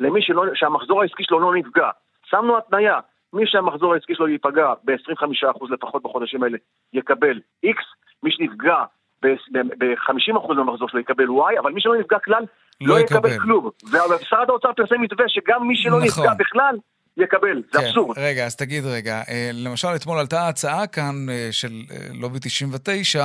[0.00, 1.90] למי שלא, שהמחזור העסקי שלו לא נפגע.
[2.24, 3.00] שמנו התניה,
[3.34, 6.58] מי שהמחזור העסקי שלו ייפגע ב-25% לפחות בחודשים האלה
[6.92, 7.78] יקבל X,
[8.22, 8.76] מי שנפגע
[9.22, 12.44] ב-50% מהמחזור שלו יקבל Y, אבל מי שלא נפגע כלל
[12.80, 13.70] לא, לא יקבל כלום.
[13.84, 16.06] ומשרד האוצר פרסם מתווה שגם מי שלא נכון.
[16.06, 16.76] נפגע בכלל
[17.16, 18.18] יקבל, זה כן, אבסורד.
[18.18, 23.24] רגע, אז תגיד רגע, אה, למשל אתמול עלתה הצעה כאן אה, של אה, לובי 99,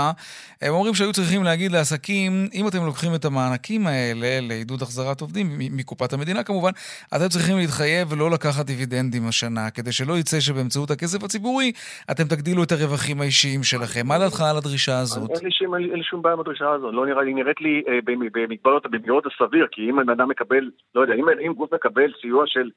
[0.62, 5.46] הם אומרים שהיו צריכים להגיד לעסקים, אם אתם לוקחים את המענקים האלה לעידוד החזרת עובדים,
[5.78, 6.72] מקופת המדינה כמובן,
[7.16, 11.72] אתם צריכים להתחייב ולא לקחת דיבידנדים השנה, כדי שלא יצא שבאמצעות הכסף הציבורי
[12.12, 14.08] אתם תגדילו את הרווחים האישיים שלכם.
[14.08, 15.30] מה דעתך על הדרישה הזאת?
[15.30, 19.68] אין לי שום בעיה עם הדרישה הזאת, לא נראה לי, נראית לי במגבלות, במגבלות הסביר,
[19.72, 21.14] כי אם בן אדם מקבל, לא יודע,
[21.48, 22.70] אם גוף מקבל סיוע של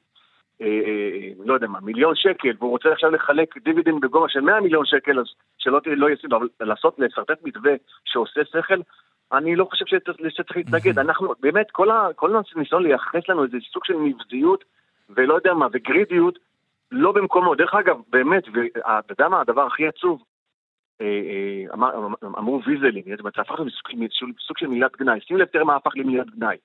[1.45, 5.19] לא יודע מה, מיליון שקל, והוא רוצה עכשיו לחלק דיבידנד בגובה של 100 מיליון שקל,
[5.19, 5.25] אז
[5.57, 7.71] שלא לא ישים, אבל לעשות, לשרטט מתווה
[8.05, 8.81] שעושה שכל,
[9.33, 10.99] אני לא חושב שצריך להתנגד.
[10.99, 14.63] אנחנו, באמת, כל, ה, כל הניסיון לייחס לנו איזה סוג של נבזיות,
[15.09, 16.39] ולא יודע מה, וגרידיות,
[16.91, 17.55] לא במקומו.
[17.55, 20.23] דרך אגב, באמת, ואתה יודע מה, הדבר הכי עצוב,
[21.01, 21.65] אה,
[22.25, 25.19] אמרו ויזלים, זה הפך לסוג של מילת גנאי.
[25.21, 26.57] שים לב תראה מה הפך למילת גנאי.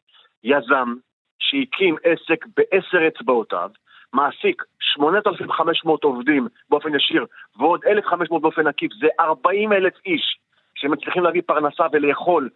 [0.45, 0.95] יזם
[1.39, 3.71] שהקים עסק בעשר אצבעותיו,
[4.13, 10.39] מעסיק 8,500 עובדים באופן ישיר ועוד 1,500 באופן עקיף, זה 40 אלף איש
[10.75, 12.49] שמצליחים להביא פרנסה ולאכול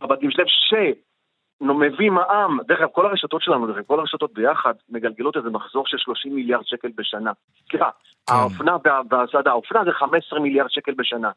[0.00, 5.36] בבתים שלהם, שמביא מע"מ, דרך אגב, כל הרשתות שלנו, דרך אגב, כל הרשתות ביחד מגלגלות
[5.36, 7.32] איזה מחזור של 30 מיליארד שקל בשנה.
[7.70, 7.90] סליחה,
[8.26, 8.34] כן.
[8.34, 8.76] האופנה
[9.10, 11.30] והסעדה, האופנה זה 15 מיליארד שקל בשנה.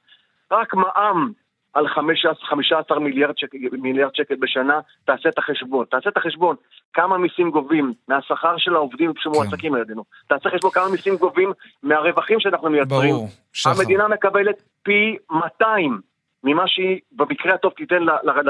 [0.52, 1.32] רק מע"מ
[1.74, 5.86] על 15 מיליארד, שק, מיליארד שקל בשנה, תעשה את החשבון.
[5.92, 6.56] תעשה את החשבון
[6.94, 9.76] כמה מיסים גובים מהשכר של העובדים שמועסקים כן.
[9.76, 10.04] על ידינו.
[10.28, 11.52] תעשה חשבון כמה מיסים גובים
[11.84, 13.14] מהרווחים שאנחנו מייצרים.
[13.14, 13.70] ברור, שחר.
[13.70, 16.02] המדינה מקבלת פי 200
[16.44, 18.04] ממה שהיא במקרה הטוב תיתן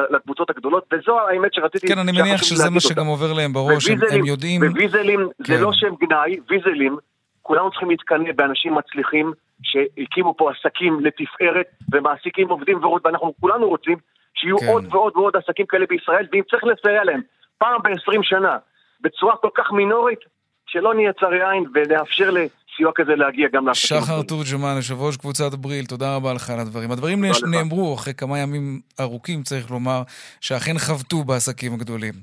[0.09, 1.87] לקבוצות הגדולות, וזו האמת שרציתי...
[1.87, 4.61] כן, אני מניח שזה מה שגם עובר להם בראש, הם, הם יודעים...
[4.61, 5.43] וויזלים, כן.
[5.43, 6.97] זה לא שם גנאי, ויזלים,
[7.41, 13.97] כולנו צריכים להתקנא באנשים מצליחים שהקימו פה עסקים לתפארת ומעסיקים עובדים ועוד, ואנחנו כולנו רוצים
[14.33, 14.67] שיהיו כן.
[14.67, 17.21] עוד ועוד ועוד עסקים כאלה בישראל, ואם צריך לסייע להם
[17.57, 18.57] פעם ב-20 שנה
[19.01, 20.19] בצורה כל כך מינורית,
[20.65, 22.29] שלא נהיה צרי עין ונאפשר
[22.75, 24.01] סיוע כזה להגיע גם לעסקים.
[24.01, 26.91] שחר תורג'מן, יושב ראש קבוצת בריל, תודה רבה לך על הדברים.
[26.91, 30.01] הדברים נאמרו אחרי כמה ימים ארוכים, צריך לומר,
[30.41, 32.13] שאכן חבטו בעסקים הגדולים.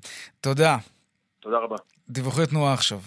[0.40, 0.76] תודה.
[1.40, 1.76] תודה רבה.
[2.10, 2.98] דיווחי תנועה עכשיו.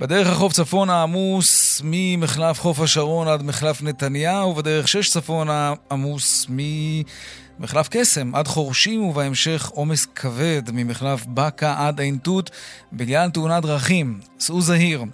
[0.00, 7.88] בדרך החוף צפונה עמוס ממחלף חוף השרון עד מחלף נתניהו, ובדרך שש צפונה עמוס ממחלף
[7.90, 12.50] קסם עד חורשים, ובהמשך עומס כבד ממחלף באקה עד עין תות
[12.92, 14.20] בגלל תאונת דרכים.
[14.38, 15.04] סעו זהיר.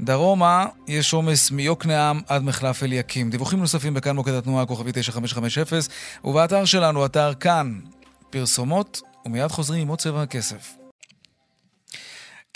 [0.00, 3.30] דרומה יש עומס מיוקנעם עד מחלף אליקים.
[3.30, 5.64] דיווחים נוספים בכאן מוקד התנועה כוכבי 9550
[6.24, 7.78] ובאתר שלנו, אתר כאן.
[8.30, 10.83] פרסומות, ומיד חוזרים עם עוד צבע הכסף.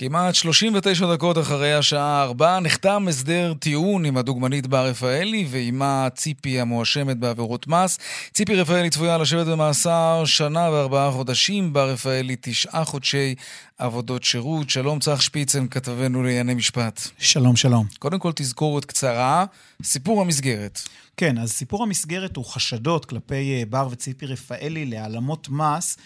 [0.01, 6.61] כמעט 39 דקות אחרי השעה 4 נחתם הסדר טיעון עם הדוגמנית בר רפאלי ועימה ציפי
[6.61, 7.99] המואשמת בעבירות מס.
[8.33, 13.35] ציפי רפאלי צפויה לשבת במאסר שנה וארבעה חודשים, בר רפאלי תשעה חודשי
[13.79, 14.71] עבודות שירות.
[14.71, 17.01] שלום צח שפיצן, כתבנו לענייני משפט.
[17.19, 17.87] שלום, שלום.
[17.99, 19.45] קודם כל תזכורת קצרה,
[19.83, 20.81] סיפור המסגרת.
[21.17, 25.97] כן, אז סיפור המסגרת הוא חשדות כלפי אה, בר וציפי רפאלי להעלמות מס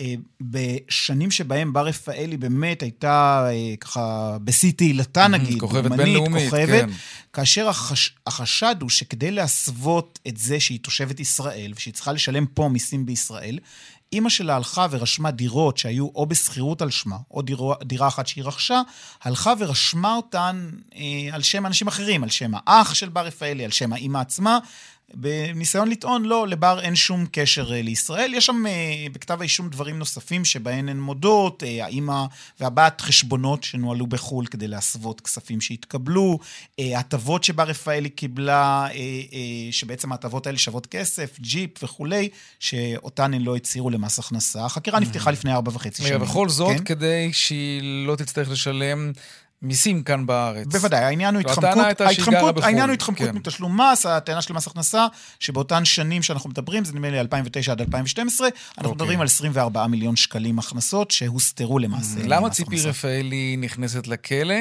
[0.00, 6.88] אה, בשנים שבהם בר רפאלי באמת הייתה אה, ככה בשיא תהילתה נגיד, כוכבת בינלאומית, כן.
[7.32, 12.68] כאשר החש, החשד הוא שכדי להסוות את זה שהיא תושבת ישראל ושהיא צריכה לשלם פה
[12.68, 13.58] מיסים בישראל,
[14.12, 18.44] אימא שלה הלכה ורשמה דירות שהיו או בשכירות על שמה, או דירו, דירה אחת שהיא
[18.44, 18.82] רכשה,
[19.22, 21.00] הלכה ורשמה אותן אה,
[21.32, 24.58] על שם אנשים אחרים, על שם האח של בר רפאלי, על שם האימא עצמה,
[25.14, 28.34] בניסיון לטעון, לא, לבר אין שום קשר אה, לישראל.
[28.34, 32.24] יש שם אה, בכתב האישום דברים נוספים שבהן הן מודות, אה, האימא
[32.60, 36.38] והבת חשבונות שנוהלו בחו"ל כדי להסוות כספים שהתקבלו,
[36.78, 38.86] הטבות שבר רפאלי קיבלה,
[39.70, 42.28] שבעצם ההטבות האלה שוות כסף, ג'יפ וכולי,
[42.60, 44.64] שאותן הן לא הצהירו למס הכנסה.
[44.64, 46.20] החקירה נפתחה לפני ארבע וחצי שנים.
[46.20, 46.84] בכל זאת, כן?
[46.84, 49.12] כדי שהיא לא תצטרך לשלם
[49.62, 50.66] מיסים כאן בארץ.
[50.66, 53.36] בוודאי, העניין הוא התחמקות, ההתחמקות, העניין הוא התחמקות כן.
[53.36, 55.06] מתשלום מס, הטענה של מס הכנסה,
[55.40, 58.92] שבאותן שנים שאנחנו מדברים, זה נדמה לי 2009 עד 2012, אנחנו אוקיי.
[58.92, 62.20] מדברים על 24 מיליון שקלים הכנסות שהוסתרו למעשה.
[62.24, 64.56] למה ציפי רפאלי נכנסת לכלא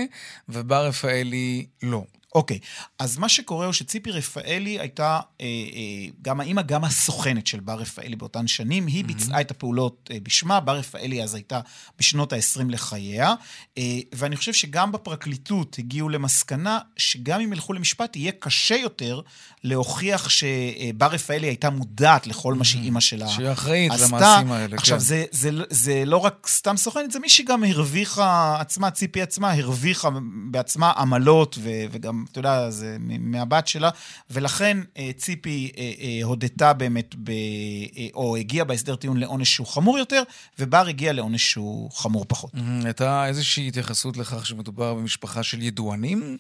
[0.50, 2.04] ובר רפאלי לא?
[2.36, 2.60] אוקיי,
[3.00, 7.74] אז מה שקורה הוא שציפי רפאלי הייתה אה, אה, גם האימא, גם הסוכנת של בר
[7.74, 8.88] רפאלי באותן שנים.
[8.88, 9.08] היא mm-hmm.
[9.08, 11.60] ביצעה את הפעולות אה, בשמה, בר רפאלי אז הייתה
[12.00, 13.34] בשנות ה-20 לחייה,
[13.78, 13.84] אה,
[14.15, 19.22] ואני חושב שגם בפרקליטות הגיעו למסקנה שגם אם ילכו למשפט, יהיה קשה יותר
[19.63, 23.36] להוכיח שבר רפאלי הייתה מודעת לכל מה שאימא שלה עשתה.
[23.36, 25.04] שהיא אחראית למעשים האלה, עכשיו, כן.
[25.04, 29.52] זה, זה, זה, זה לא רק סתם סוכנת, זה מי שגם הרוויחה עצמה, ציפי עצמה,
[29.52, 30.10] הרוויחה
[30.52, 33.90] בעצמה עמלות ו, וגם אתה יודע, זה מהבת שלה,
[34.30, 37.32] ולכן אה, ציפי אה, אה, הודתה באמת, ב,
[38.14, 40.24] או הגיעה בהסדר טיעון לעונש שהוא חמור יותר,
[40.60, 42.52] ובר הגיע לעונש שהוא חמור פחות.
[42.86, 46.38] הייתה איזושהי התייחסות לכך שמדובר במשפחה של ידוענים?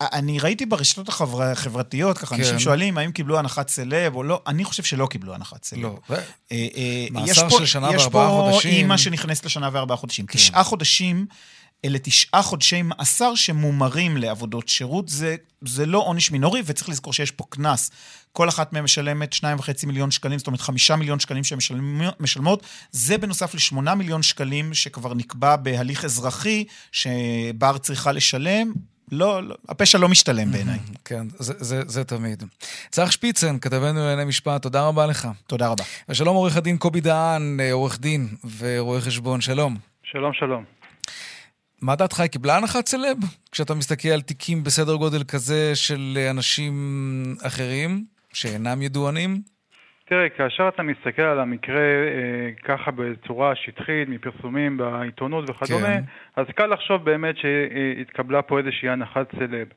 [0.00, 2.42] אני ראיתי ברשתות החברתיות, ככה כן.
[2.42, 5.82] אנשים שואלים האם קיבלו הנחת סלב או לא, אני חושב שלא קיבלו הנחת סלב.
[5.82, 5.98] לא.
[7.10, 8.58] מאסר של שנה וארבעה חודשים.
[8.58, 10.26] יש פה אימא שנכנסת לשנה וארבעה חודשים.
[10.26, 10.38] כן.
[10.38, 11.26] תשעה חודשים
[11.84, 15.08] אלה תשעה חודשי מאסר שמומרים לעבודות שירות.
[15.08, 17.90] זה, זה לא עונש מינורי, וצריך לזכור שיש פה קנס.
[18.32, 21.58] כל אחת מהן משלמת 2.5 מיליון שקלים, זאת אומרת 5 מיליון שקלים שהן
[22.20, 22.62] משלמות.
[22.90, 28.72] זה בנוסף ל-8 מיליון שקלים שכבר נקבע בהליך אזרחי, שבר צריכה לשלם.
[29.12, 30.78] לא, לא, הפשע לא משתלם בעיניי.
[31.04, 32.42] כן, זה, זה, זה תמיד.
[32.90, 35.28] צח שפיצן, כתבנו לענייני משפט, תודה רבה לך.
[35.46, 35.84] תודה רבה.
[36.08, 39.76] ושלום עורך הדין קובי דהן, עורך דין ורואה חשבון, שלום.
[40.02, 40.81] שלום, שלום.
[41.82, 43.16] מה דעתך, היא קיבלה הנחת סלב?
[43.52, 46.72] כשאתה מסתכל על תיקים בסדר גודל כזה של אנשים
[47.46, 49.30] אחרים, שאינם ידוענים?
[50.04, 56.02] תראה, כאשר אתה מסתכל על המקרה אה, ככה בצורה שטחית, מפרסומים בעיתונות וכדומה, כן.
[56.36, 59.68] אז קל לחשוב באמת שהתקבלה פה איזושהי הנחת סלב.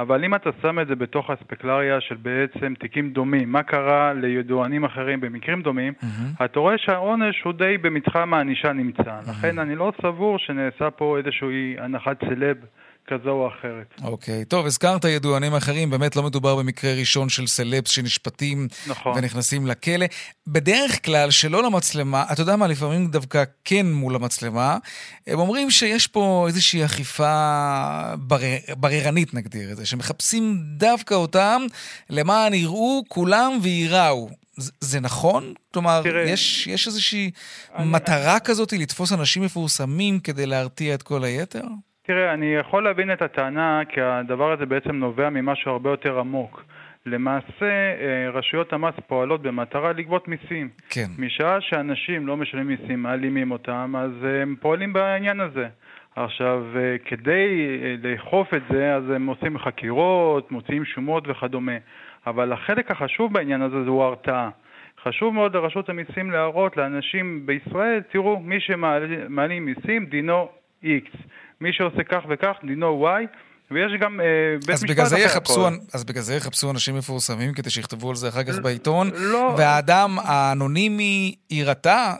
[0.00, 4.84] אבל אם אתה שם את זה בתוך האספקלריה של בעצם תיקים דומים, מה קרה לידוענים
[4.84, 6.44] אחרים במקרים דומים, mm-hmm.
[6.44, 9.02] אתה רואה שהעונש הוא די במתחם הענישה נמצא.
[9.02, 9.30] Mm-hmm.
[9.30, 12.56] לכן אני לא סבור שנעשה פה איזושהי הנחת סלב
[13.10, 13.94] כזו או אחרת.
[14.02, 14.44] אוקיי, okay.
[14.44, 19.12] טוב, הזכרת ידוענים אחרים, באמת לא מדובר במקרה ראשון של סלפס שנשפטים נכון.
[19.16, 20.06] ונכנסים לכלא.
[20.46, 24.78] בדרך כלל, שלא למצלמה, אתה יודע מה, לפעמים דווקא כן מול המצלמה,
[25.26, 31.62] הם אומרים שיש פה איזושהי אכיפה ברר, בררנית, נגדיר את זה, שמחפשים דווקא אותם
[32.10, 34.30] למען יראו כולם וייראו.
[34.80, 35.54] זה נכון?
[35.72, 37.30] כלומר, תראה, יש, יש איזושהי
[37.74, 38.40] אני, מטרה אני...
[38.44, 41.64] כזאת לתפוס אנשים מפורסמים כדי להרתיע את כל היתר?
[42.02, 46.64] תראה, אני יכול להבין את הטענה, כי הדבר הזה בעצם נובע ממשהו הרבה יותר עמוק.
[47.06, 47.70] למעשה,
[48.00, 50.68] אה, רשויות המס פועלות במטרה לגבות מיסים.
[50.90, 51.06] כן.
[51.18, 54.10] משעה שאנשים לא משלמים מיסים, מעלימים אותם, אז
[54.42, 55.68] הם פועלים בעניין הזה.
[56.16, 61.76] עכשיו, אה, כדי אה, לאכוף את זה, אז הם עושים חקירות, מוציאים שומות וכדומה.
[62.26, 64.50] אבל החלק החשוב בעניין הזה זו הרתעה.
[65.02, 70.48] חשוב מאוד לרשות המיסים להראות לאנשים בישראל, תראו, מי שמעלים מיסים דינו
[70.84, 71.16] X,
[71.60, 73.26] מי שעושה כך וכך דינו Y,
[73.70, 74.26] ויש גם אה,
[74.66, 78.44] בית משפט אחר יחפשו, אז בגלל זה יחפשו אנשים מפורסמים כדי שיכתבו על זה אחר
[78.44, 82.14] כך בעיתון, לא, והאדם האנונימי יירתע,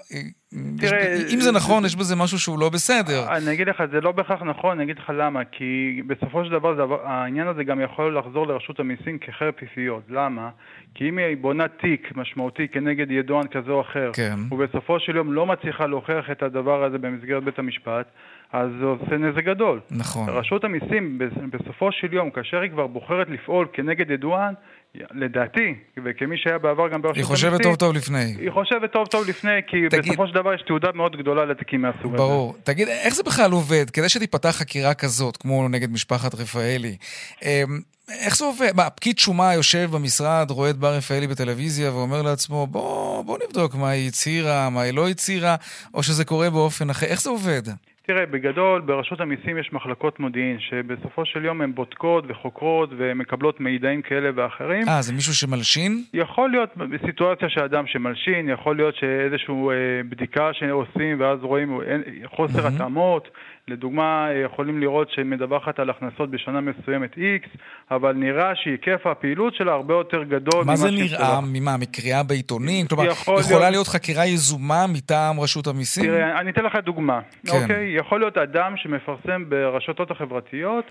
[0.79, 3.37] תראה, אם זה נכון, יש בזה משהו שהוא לא בסדר.
[3.37, 5.45] אני אגיד לך, זה לא בהכרח נכון, אני אגיד לך למה.
[5.45, 10.03] כי בסופו של דבר, העניין הזה גם יכול לחזור לרשות המיסים כחרב פיפיות.
[10.09, 10.51] למה?
[10.95, 14.35] כי אם היא בונה תיק משמעותי כנגד ידוען כזה או אחר, כן.
[14.51, 18.07] ובסופו של יום לא מצליחה להוכיח את הדבר הזה במסגרת בית המשפט,
[18.53, 19.81] אז זה עושה נזק גדול.
[19.91, 20.29] נכון.
[20.29, 21.19] רשות המיסים,
[21.51, 24.55] בסופו של יום, כאשר היא כבר בוחרת לפעול כנגד ידוען,
[24.95, 25.75] לדעתי,
[26.05, 27.33] וכמי שהיה בעבר גם ברשות המיסים...
[27.33, 28.37] היא חושבת טוב טוב לפני.
[28.39, 31.83] היא חושבת טוב טוב לפני, כי תגיד, בסופו של דבר יש תעודה מאוד גדולה לתיקים
[31.83, 32.17] מהסוג הזה.
[32.17, 32.55] ברור.
[32.65, 33.91] תגיד, איך זה בכלל עובד?
[33.91, 36.97] כדי שתיפתח חקירה כזאת, כמו נגד משפחת רפאלי,
[37.43, 37.81] אמ,
[38.11, 38.71] איך זה עובד?
[38.77, 43.75] מה, פקיד שומה יושב במשרד, רואה את בר רפאלי בטלוויזיה ואומר לעצמו, בוא, בוא נבדוק
[43.75, 45.57] מה היא הצהירה, מה היא לא הצהירה,
[45.95, 47.07] או שזה קורה באופן אחר.
[47.07, 47.63] איך זה עובד?
[48.11, 54.03] תראה, בגדול, ברשות המיסים יש מחלקות מודיעין, שבסופו של יום הן בודקות וחוקרות ומקבלות מידעים
[54.03, 54.89] כאלה ואחרים.
[54.89, 56.05] אה, זה מישהו שמלשין?
[56.15, 62.03] יכול להיות בסיטואציה של אדם שמלשין, יכול להיות שאיזושהי אה, בדיקה שעושים ואז רואים אין,
[62.25, 62.75] חוסר mm-hmm.
[62.75, 63.29] התאמות.
[63.71, 67.59] לדוגמה, יכולים לראות שהיא מדווחת על הכנסות בשנה מסוימת X,
[67.91, 71.41] אבל נראה שהיקף הפעילות שלה הרבה יותר גדול מה זה נראה?
[71.41, 71.77] ממה?
[71.77, 72.87] מקריאה בעיתונים?
[72.87, 73.73] כלומר, יכול יכולה להיות...
[73.73, 76.05] להיות חקירה יזומה מטעם רשות המיסים?
[76.05, 77.21] תראה, אני אתן לך דוגמה.
[77.47, 77.63] כן.
[77.63, 77.95] אוקיי?
[77.97, 80.85] יכול להיות אדם שמפרסם ברשתות החברתיות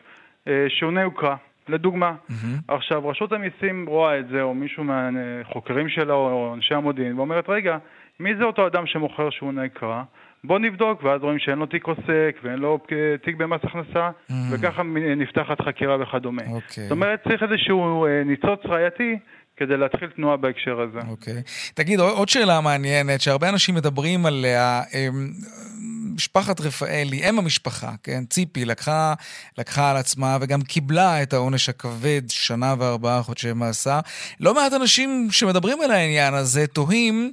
[0.47, 1.35] אה, שעונה יוקרה.
[1.69, 2.11] לדוגמה.
[2.11, 2.33] Mm-hmm.
[2.67, 7.77] עכשיו, רשות המיסים רואה את זה, או מישהו מהחוקרים שלה, או אנשי המודיעין, ואומרת, רגע,
[8.19, 10.03] מי זה אותו אדם שמוכר שעונה יקרה?
[10.43, 12.79] בוא נבדוק, ואז רואים שאין לו תיק עוסק ואין לו
[13.23, 14.33] תיק במס הכנסה, mm.
[14.51, 14.83] וככה
[15.17, 16.41] נפתחת חקירה וכדומה.
[16.41, 16.51] Okay.
[16.51, 16.83] אוקיי.
[16.83, 19.17] זאת אומרת, צריך איזשהו אה, ניצוץ ראייתי
[19.57, 20.99] כדי להתחיל תנועה בהקשר הזה.
[21.09, 21.33] אוקיי.
[21.33, 21.71] Okay.
[21.73, 25.29] תגיד, עוד שאלה מעניינת, שהרבה אנשים מדברים עליה, אמ,
[26.15, 29.13] משפחת רפאלי, אם המשפחה, כן, ציפי, לקחה,
[29.57, 33.99] לקחה על עצמה וגם קיבלה את העונש הכבד, שנה וארבעה חודשי מאסר.
[34.39, 37.31] לא מעט אנשים שמדברים על העניין הזה תוהים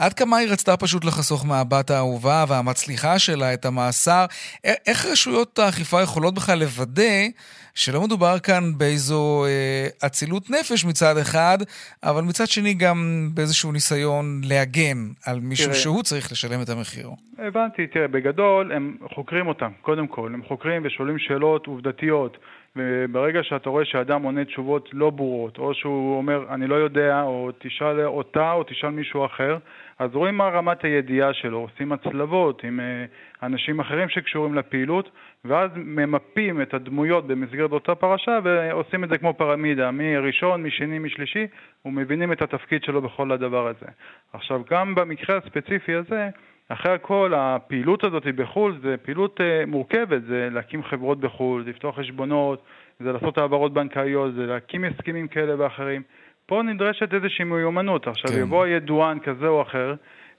[0.00, 4.24] עד כמה היא רצתה פשוט לחסוך מהבת האהובה והמצליחה שלה את המאסר.
[4.64, 7.28] איך רשויות האכיפה יכולות בכלל לוודא
[7.74, 11.58] שלא מדובר כאן באיזו אה, אצילות נפש מצד אחד,
[12.02, 17.10] אבל מצד שני גם באיזשהו ניסיון להגן על מישהו תראה, שהוא צריך לשלם את המחיר.
[17.38, 20.30] הבנתי, תראה, בגדול הם חוקרים אותם, קודם כל.
[20.34, 22.36] הם חוקרים ושואלים שאלות עובדתיות.
[22.76, 27.50] וברגע שאתה רואה שאדם עונה תשובות לא ברורות, או שהוא אומר, אני לא יודע, או
[27.58, 29.58] תשאל אותה, או תשאל מישהו אחר,
[30.00, 35.10] אז רואים מה רמת הידיעה שלו, עושים הצלבות עם uh, אנשים אחרים שקשורים לפעילות,
[35.44, 40.70] ואז ממפים את הדמויות במסגרת אותה פרשה ועושים את זה כמו פרמידה, מי ראשון, מי
[40.70, 41.46] שני, מי שלישי,
[41.84, 43.86] ומבינים את התפקיד שלו בכל הדבר הזה.
[44.32, 46.28] עכשיו, גם במקרה הספציפי הזה,
[46.68, 51.98] אחרי הכל, הפעילות הזאת בחו"ל זה פעילות uh, מורכבת, זה להקים חברות בחו"ל, זה לפתוח
[51.98, 52.62] חשבונות,
[53.00, 56.02] זה לעשות העברות בנקאיות, זה להקים הסכמים כאלה ואחרים.
[56.50, 58.06] פה נדרשת איזושהי מיומנות.
[58.06, 58.40] עכשיו, כן.
[58.40, 59.94] יבוא ידוען כזה או אחר,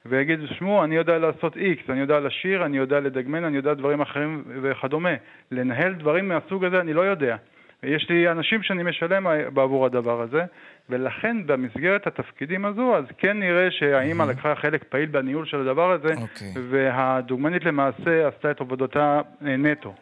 [0.05, 4.01] ויגיד, שמעו, אני יודע לעשות X, אני יודע לשיר, אני יודע לדגמן, אני יודע דברים
[4.01, 5.15] אחרים וכדומה.
[5.51, 7.35] לנהל דברים מהסוג הזה אני לא יודע.
[7.83, 10.43] יש לי אנשים שאני משלם בעבור הדבר הזה,
[10.89, 14.27] ולכן במסגרת התפקידים הזו, אז כן נראה שהאימא mm-hmm.
[14.27, 16.21] לקחה חלק פעיל בניהול של הדבר הזה, okay.
[16.21, 16.53] אוקיי.
[16.71, 19.93] והדוגמנית למעשה עשתה את עבודתה אה, נטו.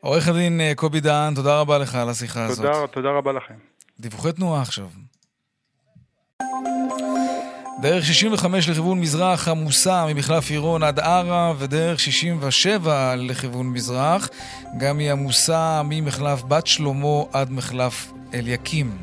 [0.00, 2.92] עורך הדין אה, קובי דהן, תודה רבה לך על השיחה תודה, הזאת.
[2.92, 3.54] תודה רבה לכם.
[4.00, 4.86] דיווחי תנועה עכשיו.
[7.80, 14.28] דרך 65 לכיוון מזרח עמוסה ממחלף עירון עד ערה, ודרך 67 לכיוון מזרח
[14.76, 18.96] גם היא עמוסה ממחלף בת שלמה עד מחלף אליקים.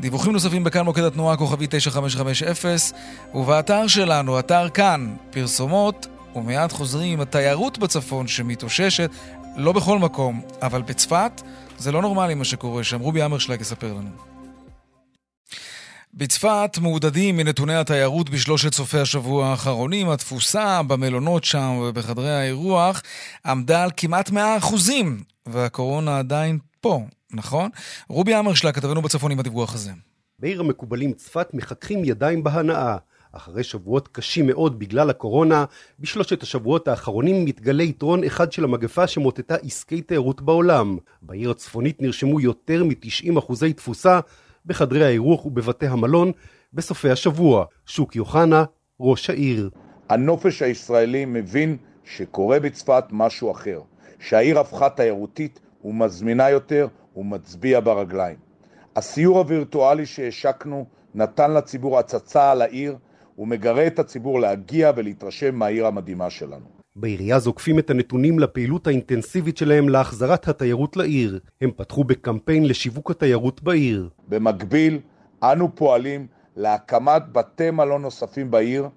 [0.00, 2.96] דיווחים נוספים בכאן מוקד התנועה כוכבי 9550
[3.34, 6.06] ובאתר שלנו, אתר כאן, פרסומות,
[6.36, 9.10] ומיד חוזרים עם התיירות בצפון שמתאוששת
[9.56, 11.42] לא בכל מקום, אבל בצפת
[11.78, 13.00] זה לא נורמלי מה שקורה שם.
[13.00, 14.33] רובי אמרשלג יספר לנו.
[16.16, 20.08] בצפת מעודדים מנתוני התיירות בשלושת סופי השבוע האחרונים.
[20.08, 23.02] התפוסה במלונות שם ובחדרי האירוח
[23.46, 27.00] עמדה על כמעט 100 אחוזים, והקורונה עדיין פה,
[27.32, 27.70] נכון?
[28.08, 29.90] רובי אמרשלה, כתבנו בצפון עם הדיווח הזה.
[30.38, 32.96] בעיר המקובלים צפת מחככים ידיים בהנאה.
[33.32, 35.64] אחרי שבועות קשים מאוד בגלל הקורונה,
[36.00, 40.98] בשלושת השבועות האחרונים מתגלה יתרון אחד של המגפה שמוטטה עסקי תיירות בעולם.
[41.22, 44.20] בעיר הצפונית נרשמו יותר מ-90 אחוזי תפוסה
[44.66, 46.32] בחדרי האירוח ובבתי המלון
[46.72, 47.64] בסופי השבוע.
[47.86, 48.64] שוק יוחנה,
[49.00, 49.70] ראש העיר.
[50.08, 53.80] הנופש הישראלי מבין שקורה בצפת משהו אחר,
[54.20, 58.36] שהעיר הפכה תיירותית ומזמינה יותר ומצביע ברגליים.
[58.96, 62.96] הסיור הווירטואלי שהשקנו נתן לציבור הצצה על העיר
[63.38, 66.83] ומגרה את הציבור להגיע ולהתרשם מהעיר המדהימה שלנו.
[66.96, 71.40] בעירייה זוקפים את הנתונים לפעילות האינטנסיבית שלהם להחזרת התיירות לעיר.
[71.60, 74.08] הם פתחו בקמפיין לשיווק התיירות בעיר.
[74.28, 74.98] במקביל,
[75.42, 76.26] אנו פועלים
[76.56, 78.88] להקמת בתי מלון נוספים בעיר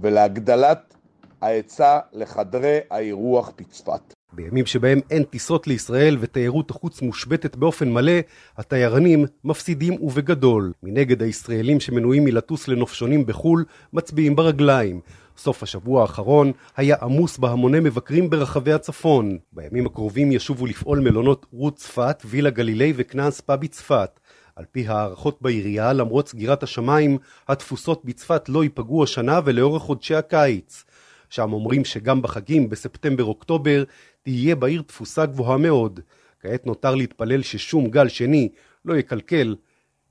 [0.00, 0.94] ולהגדלת
[1.42, 4.14] ההיצע לחדרי האירוח בצפת.
[4.32, 8.12] בימים שבהם אין טיסות לישראל ותיירות החוץ מושבתת באופן מלא,
[8.56, 10.72] התיירנים מפסידים ובגדול.
[10.82, 15.00] מנגד הישראלים שמנועים מלטוס לנופשונים בחו"ל מצביעים ברגליים.
[15.38, 19.38] סוף השבוע האחרון היה עמוס בהמוני מבקרים ברחבי הצפון.
[19.52, 24.20] בימים הקרובים ישובו לפעול מלונות רות צפת, וילה גלילי וכנען ספא בצפת.
[24.56, 27.18] על פי הערכות בעירייה, למרות סגירת השמיים,
[27.48, 30.84] התפוסות בצפת לא ייפגעו השנה ולאורך חודשי הקיץ.
[31.30, 33.84] שם אומרים שגם בחגים, בספטמבר-אוקטובר,
[34.22, 36.00] תהיה בעיר תפוסה גבוהה מאוד.
[36.40, 38.48] כעת נותר להתפלל ששום גל שני
[38.84, 39.56] לא יקלקל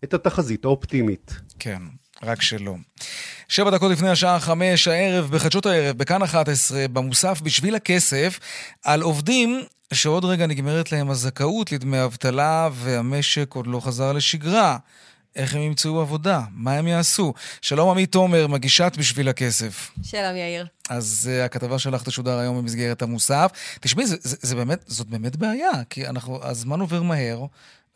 [0.03, 1.33] את התחזית האופטימית.
[1.59, 1.81] כן,
[2.23, 2.75] רק שלא.
[3.47, 8.39] שבע דקות לפני השעה חמש הערב, בחדשות הערב, בכאן 11, במוסף בשביל הכסף,
[8.83, 9.63] על עובדים
[9.93, 14.77] שעוד רגע נגמרת להם הזכאות לדמי אבטלה והמשק עוד לא חזר לשגרה.
[15.35, 16.41] איך הם ימצאו עבודה?
[16.51, 17.33] מה הם יעשו?
[17.61, 19.91] שלום עמית תומר, מגישת בשביל הכסף.
[20.03, 20.65] שלום יאיר.
[20.89, 23.51] אז uh, הכתבה שלך תשודר היום במסגרת המוסף.
[23.79, 27.45] תשמעי, זה, זה, זה באמת, זאת באמת בעיה, כי אנחנו, הזמן עובר מהר.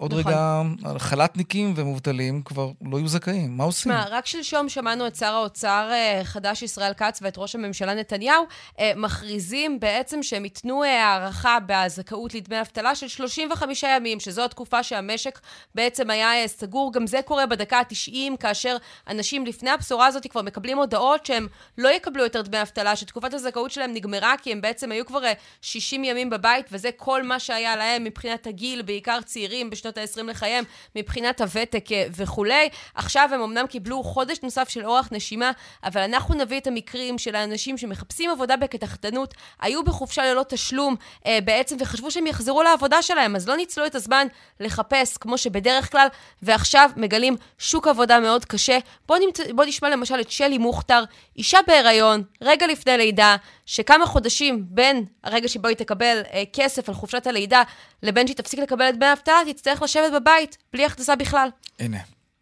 [0.01, 0.33] עוד נכון.
[0.33, 0.63] רגע
[0.97, 3.91] חל"תניקים ומובטלים כבר לא יהיו זכאים, מה עושים?
[3.91, 8.43] מה, רק שלשום שמענו את שר האוצר אה, חדש ישראל כץ ואת ראש הממשלה נתניהו
[8.79, 14.83] אה, מכריזים בעצם שהם ייתנו אה, הערכה בזכאות לדמי אבטלה של 35 ימים, שזו התקופה
[14.83, 15.39] שהמשק
[15.75, 16.93] בעצם היה סגור.
[16.93, 18.77] גם זה קורה בדקה ה-90, כאשר
[19.07, 21.47] אנשים לפני הבשורה הזאת כבר מקבלים הודעות שהם
[21.77, 25.19] לא יקבלו יותר דמי אבטלה, שתקופת הזכאות שלהם נגמרה, כי הם בעצם היו כבר
[25.61, 30.63] 60 ימים בבית, וזה כל מה שהיה להם מבחינת הגיל, בעיקר צעירים בשנות ה-20 לחייהם,
[30.95, 32.69] מבחינת הוותק אה, וכולי.
[32.95, 35.51] עכשיו הם אמנם קיבלו חודש נוסף של אורך נשימה,
[35.83, 41.39] אבל אנחנו נביא את המקרים של האנשים שמחפשים עבודה בקטחתנות, היו בחופשה ללא תשלום אה,
[41.43, 44.27] בעצם, וחשבו שהם יחזרו לעבודה שלהם, אז לא ניצלו את הזמן
[44.59, 46.07] לחפש כמו שבדרך כלל,
[46.41, 48.77] ועכשיו מגלים שוק עבודה מאוד קשה.
[49.07, 49.39] בואו נמצ...
[49.55, 51.03] בוא נשמע למשל את שלי מוכתר,
[51.37, 53.35] אישה בהיריון, רגע לפני לידה,
[53.65, 57.63] שכמה חודשים בין הרגע שבו היא תקבל אה, כסף על חופשת הלידה,
[58.03, 61.49] לבין שהיא תפסיק לקבל את דמי האבטלה, תצטרך לשבת בבית, בלי הכנסה בכלל.
[61.79, 61.97] הנה.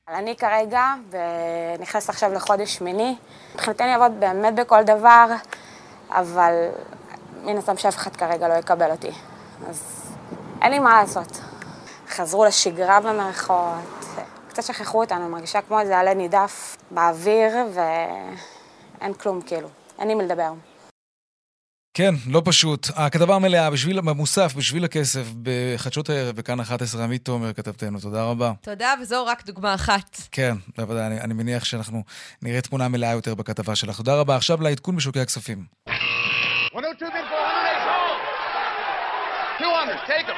[0.08, 3.16] אני כרגע, ונכנסת עכשיו לחודש שמיני,
[3.56, 5.26] מבחינתי אני אעבוד באמת בכל דבר,
[6.10, 6.54] אבל
[7.44, 9.12] מן הסתם שאף אחד כרגע לא יקבל אותי.
[9.70, 10.12] אז
[10.62, 11.40] אין לי מה לעשות.
[12.10, 14.06] חזרו לשגרה במרכאות,
[14.50, 19.70] קצת שכחו אותנו, אני מרגישה כמו איזה עלה נידף באוויר, ואין כלום כאילו,
[20.00, 20.52] אין לי מי לדבר.
[21.98, 22.88] כן, לא פשוט.
[22.96, 28.00] הכתבה המלאה בשביל, במוסף, בשביל הכסף, בחדשות הערב, בכאן 11, עמית תומר כתבתנו.
[28.00, 28.52] תודה רבה.
[28.62, 30.18] תודה, וזו רק דוגמה אחת.
[30.32, 32.04] כן, בוודאי, אני, אני מניח שאנחנו
[32.42, 33.98] נראה תמונה מלאה יותר בכתבה שלך.
[33.98, 34.36] תודה רבה.
[34.36, 35.64] עכשיו לעדכון בשוקי הכספים.
[36.74, 37.12] 102,
[39.60, 40.34] 200, take them.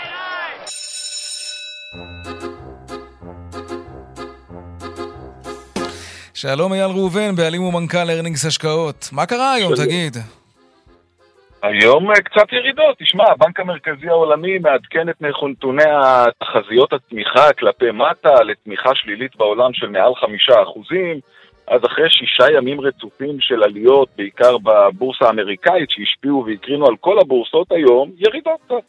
[6.33, 9.09] שלום אייל ראובן, בעלים ומנכ"ל ארנינגס השקעות.
[9.11, 10.17] מה קרה היום, תגיד?
[11.61, 12.97] היום אה, קצת ירידות.
[12.99, 19.89] תשמע, הבנק המרכזי העולמי מעדכן את נתוני התחזיות התמיכה כלפי מטה לתמיכה שלילית בעולם של
[19.89, 21.19] מעל חמישה אחוזים.
[21.67, 27.71] אז אחרי שישה ימים רצופים של עליות, בעיקר בבורסה האמריקאית, שהשפיעו והקרינו על כל הבורסות
[27.71, 28.83] היום, ירידות קצת.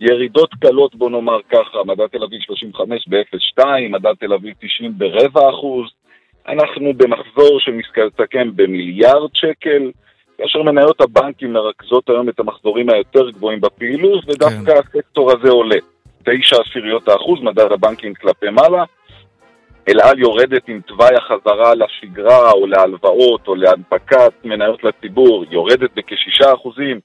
[0.00, 5.50] ירידות קלות, בוא נאמר ככה, מדד תל אביב 35 ב-0.2, מדד תל אביב 90 ברבע
[5.50, 5.90] אחוז.
[6.48, 9.90] אנחנו במחזור שמסתכם במיליארד שקל.
[10.38, 14.78] כאשר מניות הבנקים מרכזות היום את המחזורים היותר גבוהים בפעילות, ודווקא כן.
[14.78, 15.76] הסקטור הזה עולה.
[16.24, 18.84] תשע עשיריות האחוז, מדד הבנקים כלפי מעלה.
[19.88, 26.54] אל על יורדת עם תוואי החזרה לשגרה או להלוואות או להנפקת מניות לציבור, יורדת בכשישה
[26.54, 27.00] אחוזים.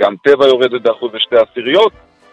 [0.00, 1.92] גם טבע יורדת באחוז ושתי עשיריות.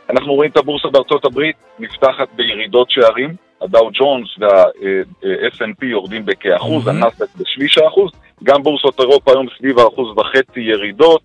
[0.09, 6.89] אנחנו רואים את הבורסה בארצות הברית נפתחת בירידות שערים, הדאו ג'ונס וה-S&P יורדים בכאחוז, mm-hmm.
[6.89, 8.11] הנסדק בשליש האחוז,
[8.43, 11.21] גם בורסות אירופה היום סביב האחוז וחצי ירידות.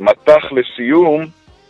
[0.00, 1.26] מטח לסיום,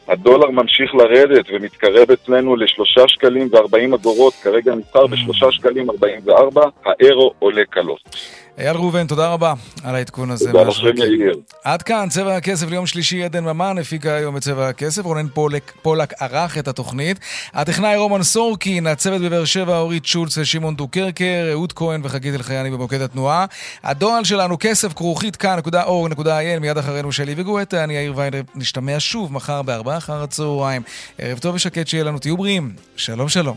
[0.09, 6.63] הדולר ממשיך לרדת ומתקרב אצלנו לשלושה שקלים וארבעים אגורות, כרגע נסחר בשלושה שקלים ארבעים וארבע,
[6.85, 8.17] האירו עולה קלות.
[8.59, 10.53] אייל ראובן, תודה רבה על העדכון הזה.
[10.53, 11.35] תודה לכם, יאיר.
[11.65, 15.73] עד כאן, צבע הכסף ליום שלישי, עדן ממן הפיקה היום את צבע הכסף, רונן פולק,
[15.83, 17.19] פולק ערך את התוכנית.
[17.55, 23.01] הטכנאי רומן סורקין, הצוות בבאר שבע, אורית שולץ ושמעון דוקרקר, אהוד כהן וחגית אלחייני במוקד
[23.01, 23.47] התנועה.
[23.85, 29.63] הדואל שלנו, כסף כרוכית kan.org.il, מיד אחרינו שלי וגואטה, אני יאיר ויינרב, נשתמע שוב מחר
[29.63, 30.83] בארבעה אחר הצהריים.
[31.19, 32.73] ערב טוב ושקט שיהיה לנו, תהיו בריאים.
[32.97, 33.57] שלום שלום.